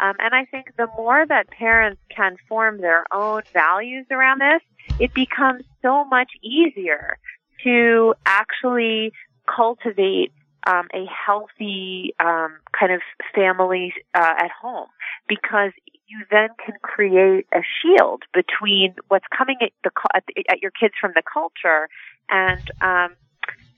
Um, 0.00 0.14
and 0.18 0.34
i 0.34 0.44
think 0.44 0.74
the 0.76 0.88
more 0.96 1.24
that 1.26 1.48
parents 1.50 2.00
can 2.14 2.36
form 2.48 2.80
their 2.80 3.04
own 3.12 3.42
values 3.52 4.06
around 4.10 4.40
this 4.40 4.62
it 4.98 5.14
becomes 5.14 5.64
so 5.80 6.04
much 6.04 6.30
easier 6.42 7.18
to 7.62 8.14
actually 8.26 9.12
cultivate 9.46 10.32
um, 10.66 10.88
a 10.94 11.06
healthy 11.06 12.14
um, 12.20 12.56
kind 12.78 12.92
of 12.92 13.00
family 13.34 13.92
uh, 14.14 14.34
at 14.38 14.50
home 14.50 14.88
because 15.28 15.72
you 16.08 16.24
then 16.30 16.48
can 16.64 16.74
create 16.82 17.46
a 17.54 17.60
shield 17.80 18.22
between 18.32 18.94
what's 19.08 19.26
coming 19.36 19.56
at, 19.60 19.70
the, 19.84 19.90
at, 20.14 20.62
your 20.62 20.70
kids 20.70 20.94
from 21.00 21.12
the 21.14 21.22
culture 21.22 21.88
and 22.30 22.70
um, 22.80 23.14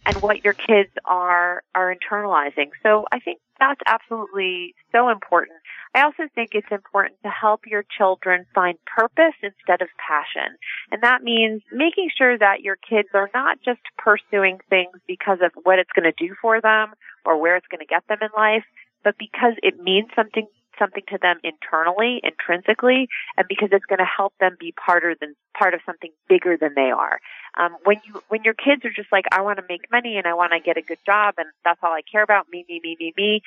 and 0.06 0.22
what 0.22 0.44
your 0.44 0.54
kids 0.54 0.90
are 1.04 1.62
are 1.74 1.94
internalizing. 1.94 2.70
So 2.82 3.04
I 3.12 3.20
think 3.20 3.40
that's 3.58 3.80
absolutely 3.86 4.74
so 4.92 5.10
important. 5.10 5.58
I 5.94 6.02
also 6.02 6.24
think 6.34 6.50
it's 6.52 6.70
important 6.70 7.16
to 7.22 7.28
help 7.28 7.66
your 7.66 7.84
children 7.98 8.46
find 8.54 8.78
purpose 8.86 9.34
instead 9.42 9.82
of 9.82 9.88
passion. 9.98 10.56
And 10.90 11.02
that 11.02 11.22
means 11.22 11.62
making 11.70 12.10
sure 12.16 12.38
that 12.38 12.62
your 12.62 12.76
kids 12.76 13.08
are 13.12 13.28
not 13.34 13.58
just 13.62 13.80
pursuing 13.98 14.58
things 14.70 14.96
because 15.06 15.38
of 15.42 15.52
what 15.64 15.78
it's 15.78 15.90
going 15.94 16.10
to 16.10 16.26
do 16.26 16.34
for 16.40 16.60
them 16.60 16.94
or 17.26 17.40
where 17.40 17.56
it's 17.56 17.66
going 17.66 17.80
to 17.80 17.86
get 17.86 18.06
them 18.08 18.18
in 18.22 18.30
life, 18.36 18.64
but 19.04 19.16
because 19.18 19.54
it 19.62 19.78
means 19.78 20.08
something 20.16 20.46
something 20.80 21.04
to 21.10 21.18
them 21.20 21.38
internally, 21.44 22.20
intrinsically, 22.24 23.06
and 23.36 23.46
because 23.46 23.68
it's 23.70 23.84
going 23.84 24.00
to 24.00 24.04
help 24.04 24.32
them 24.40 24.56
be 24.58 24.72
part 24.72 25.04
of 25.04 25.20
than 25.20 25.36
part 25.56 25.74
of 25.74 25.80
something 25.86 26.10
bigger 26.28 26.56
than 26.56 26.72
they 26.74 26.90
are. 26.90 27.20
Um, 27.56 27.76
when 27.84 28.00
you 28.04 28.22
when 28.28 28.42
your 28.42 28.54
kids 28.54 28.84
are 28.84 28.90
just 28.90 29.12
like, 29.12 29.26
I 29.30 29.42
want 29.42 29.58
to 29.58 29.64
make 29.68 29.90
money 29.92 30.16
and 30.16 30.26
I 30.26 30.34
want 30.34 30.52
to 30.52 30.60
get 30.60 30.76
a 30.76 30.82
good 30.82 30.98
job 31.06 31.34
and 31.38 31.46
that's 31.64 31.80
all 31.82 31.92
I 31.92 32.02
care 32.02 32.22
about, 32.22 32.48
me, 32.50 32.64
me, 32.68 32.80
me, 32.82 32.96
me, 32.98 33.12
me. 33.16 33.42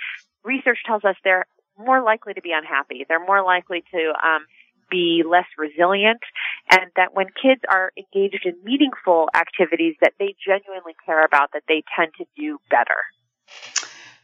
Research 0.46 0.80
tells 0.86 1.04
us 1.04 1.15
they're 1.24 1.46
more 1.78 2.02
likely 2.02 2.34
to 2.34 2.41
be 2.41 2.52
unhappy. 2.52 3.06
They're 3.08 3.26
more 3.26 3.43
likely 3.43 3.84
to 3.91 4.13
um, 4.24 4.46
be 4.89 5.24
less 5.28 5.48
resilient, 5.58 6.22
and 6.69 6.91
that 6.96 7.15
when 7.15 7.28
kids 7.41 7.62
are 7.67 7.91
engaged 7.98 8.46
in 8.46 8.56
meaningful 8.63 9.30
activities 9.34 9.96
that 10.02 10.13
they 10.19 10.36
genuinely 10.46 10.93
care 11.06 11.26
about, 11.26 11.52
that 11.54 11.63
they 11.67 11.84
tend 11.98 12.12
to 12.19 12.26
do 12.38 12.60
better. 12.69 13.02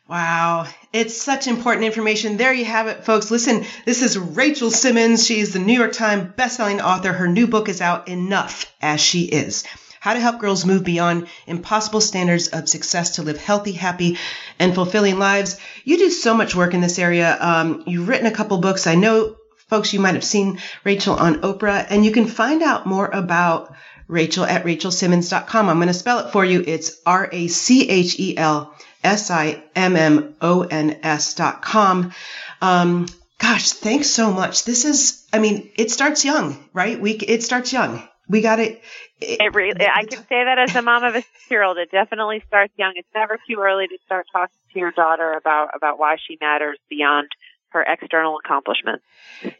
Wow, 0.10 0.65
it's 0.91 1.15
such 1.15 1.45
important 1.45 1.86
information. 1.86 2.38
There 2.38 2.52
you 2.52 2.65
have 2.65 2.88
it, 2.88 3.06
folks. 3.06 3.30
Listen, 3.30 3.63
this 3.86 4.02
is 4.02 4.17
Rachel 4.17 4.72
Simmons. 4.72 5.24
She 5.24 5.39
is 5.39 5.54
the 5.54 5.60
New 5.60 5.78
York 5.78 5.93
Times 5.93 6.34
bestselling 6.36 6.84
author. 6.84 7.13
Her 7.13 7.28
new 7.28 7.45
book 7.45 7.69
is 7.69 7.80
out, 7.80 8.08
Enough 8.08 8.65
as 8.82 9.00
She 9.00 9.26
Is. 9.26 9.65
How 10.00 10.15
to 10.15 10.19
help 10.19 10.39
girls 10.39 10.65
move 10.65 10.84
beyond 10.84 11.28
impossible 11.45 12.02
standards 12.02 12.48
of 12.48 12.67
success 12.67 13.17
to 13.17 13.22
live 13.22 13.38
healthy, 13.38 13.74
happy, 13.74 14.17
and 14.58 14.74
fulfilling 14.74 15.19
lives. 15.19 15.60
You 15.84 16.00
do 16.00 16.10
so 16.10 16.34
much 16.34 16.56
work 16.56 16.74
in 16.74 16.82
this 16.82 16.98
area. 16.98 17.38
Um, 17.39 17.84
you've 17.86 18.08
written 18.08 18.26
a 18.26 18.32
couple 18.32 18.58
books. 18.58 18.88
I 18.88 18.95
know, 18.95 19.36
folks, 19.67 19.93
you 19.93 20.00
might 20.00 20.15
have 20.15 20.24
seen 20.24 20.58
Rachel 20.84 21.13
on 21.17 21.41
Oprah, 21.41 21.86
and 21.88 22.04
you 22.04 22.12
can 22.12 22.26
find 22.26 22.63
out 22.63 22.88
more 22.88 23.08
about 23.08 23.76
Rachel 24.08 24.43
at 24.43 24.63
rachelsimmons.com. 24.63 25.69
I'm 25.69 25.78
going 25.78 25.88
to 25.88 25.93
spell 25.93 26.26
it 26.26 26.32
for 26.32 26.43
you. 26.43 26.63
It's 26.65 27.00
R 27.06 27.30
A 27.32 27.48
C 27.48 27.88
H 27.88 28.19
E 28.19 28.36
L 28.36 28.74
S 29.04 29.32
I 29.32 29.64
M 29.76 29.96
M 29.96 30.36
O 30.42 30.64
N 30.64 31.00
S 31.04 31.34
dot 31.34 31.62
com. 31.62 32.14
Um, 32.62 33.08
gosh, 33.38 33.72
thanks 33.72 34.10
so 34.10 34.32
much. 34.32 34.66
This 34.66 34.86
is, 34.86 35.26
I 35.32 35.40
mean, 35.40 35.70
it 35.78 35.92
starts 35.92 36.26
young, 36.26 36.64
right? 36.74 37.00
We, 37.00 37.12
it 37.12 37.44
starts 37.44 37.72
young 37.72 38.08
we 38.30 38.42
got 38.42 38.60
it. 38.60 38.82
It 39.20 39.54
really, 39.54 39.82
I 39.82 40.06
can 40.06 40.20
say 40.28 40.46
that 40.46 40.58
as 40.60 40.74
a 40.76 40.82
mom 40.82 41.04
of 41.04 41.16
a 41.16 41.22
six-year-old. 41.22 41.78
It 41.78 41.92
definitely 41.92 42.42
starts 42.48 42.72
young. 42.78 42.94
It's 42.96 43.10
never 43.14 43.38
too 43.50 43.60
early 43.60 43.88
to 43.88 43.98
start 44.06 44.28
talking 44.32 44.56
to 44.72 44.80
your 44.80 44.92
daughter 44.92 45.34
about 45.34 45.72
about 45.76 46.00
why 46.00 46.16
she 46.26 46.38
matters 46.40 46.78
beyond 46.90 47.28
her 47.70 47.82
external 47.82 48.38
accomplishments. 48.38 49.04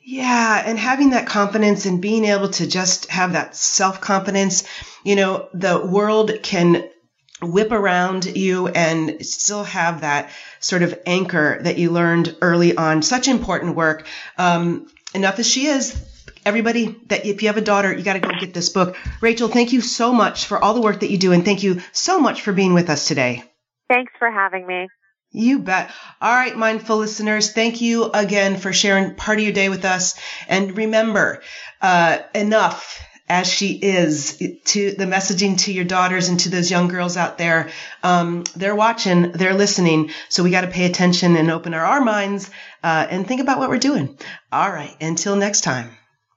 Yeah, 0.02 0.64
and 0.66 0.80
having 0.80 1.10
that 1.10 1.28
confidence 1.28 1.86
and 1.86 2.02
being 2.02 2.24
able 2.24 2.50
to 2.52 2.68
just 2.68 3.08
have 3.08 3.34
that 3.34 3.56
self-confidence. 3.56 4.64
You 5.04 5.18
know, 5.18 5.50
the 5.54 5.86
world 5.86 6.32
can 6.42 6.88
whip 7.42 7.72
around 7.72 8.26
you 8.26 8.68
and 8.68 9.26
still 9.26 9.64
have 9.64 10.02
that 10.02 10.30
sort 10.60 10.84
of 10.84 11.00
anchor 11.06 11.60
that 11.62 11.78
you 11.78 11.92
learned 11.92 12.36
early 12.42 12.76
on. 12.76 13.02
Such 13.02 13.28
important 13.28 13.76
work. 13.76 14.06
Um, 14.38 14.88
enough 15.14 15.40
as 15.40 15.48
she 15.48 15.68
is 15.68 16.06
everybody 16.46 16.96
that 17.08 17.26
if 17.26 17.42
you 17.42 17.48
have 17.50 17.58
a 17.58 17.62
daughter, 17.62 17.94
you 17.94 18.04
got 18.04 18.14
to 18.14 18.20
go 18.20 18.32
get 18.40 18.54
this 18.54 18.70
book. 18.70 18.98
Rachel, 19.22 19.48
thank 19.48 19.74
you 19.74 19.82
so 19.82 20.14
much 20.14 20.46
for 20.46 20.62
all 20.62 20.74
the 20.74 20.82
work 20.82 21.02
that 21.02 21.12
you 21.12 21.18
do, 21.18 21.32
and 21.32 21.46
thank 21.46 21.64
you 21.64 21.82
so 21.92 22.20
much 22.20 22.42
for 22.42 22.54
being 22.54 22.74
with 22.74 22.90
us 22.90 23.08
today. 23.08 23.44
Thanks 23.88 24.14
for 24.18 24.30
having 24.30 24.66
me. 24.66 24.88
You 25.32 25.60
bet. 25.60 25.92
All 26.22 26.34
right, 26.34 26.58
mindful 26.58 26.98
listeners, 26.98 27.52
thank 27.52 27.82
you 27.82 28.06
again 28.12 28.58
for 28.58 28.74
sharing 28.74 29.14
part 29.14 29.38
of 29.38 29.44
your 29.44 29.54
day 29.54 29.70
with 29.70 29.86
us. 29.86 30.20
And 30.48 30.76
remember, 30.76 31.42
uh, 31.82 32.20
enough 32.34 33.00
as 33.30 33.48
she 33.48 33.74
is 33.74 34.42
to 34.66 34.92
the 34.92 35.06
messaging 35.06 35.58
to 35.60 35.72
your 35.72 35.86
daughters 35.86 36.30
and 36.30 36.40
to 36.42 36.50
those 36.50 36.72
young 36.72 36.88
girls 36.88 37.16
out 37.16 37.38
there. 37.38 37.70
Um, 38.02 38.44
they're 38.56 38.76
watching, 38.76 39.32
they're 39.34 39.54
listening. 39.54 40.10
So 40.30 40.44
we 40.44 40.50
got 40.50 40.62
to 40.62 40.68
pay 40.68 40.86
attention 40.86 41.36
and 41.36 41.52
open 41.52 41.74
our, 41.76 41.86
our 41.86 42.02
minds 42.02 42.50
uh, 42.84 43.08
and 43.10 43.28
think 43.28 43.42
about 43.42 43.60
what 43.60 43.70
we're 43.70 43.78
doing. 43.78 44.18
All 44.52 44.70
right. 44.70 44.96
Until 45.00 45.36
next 45.36 45.62
time. 45.62 45.92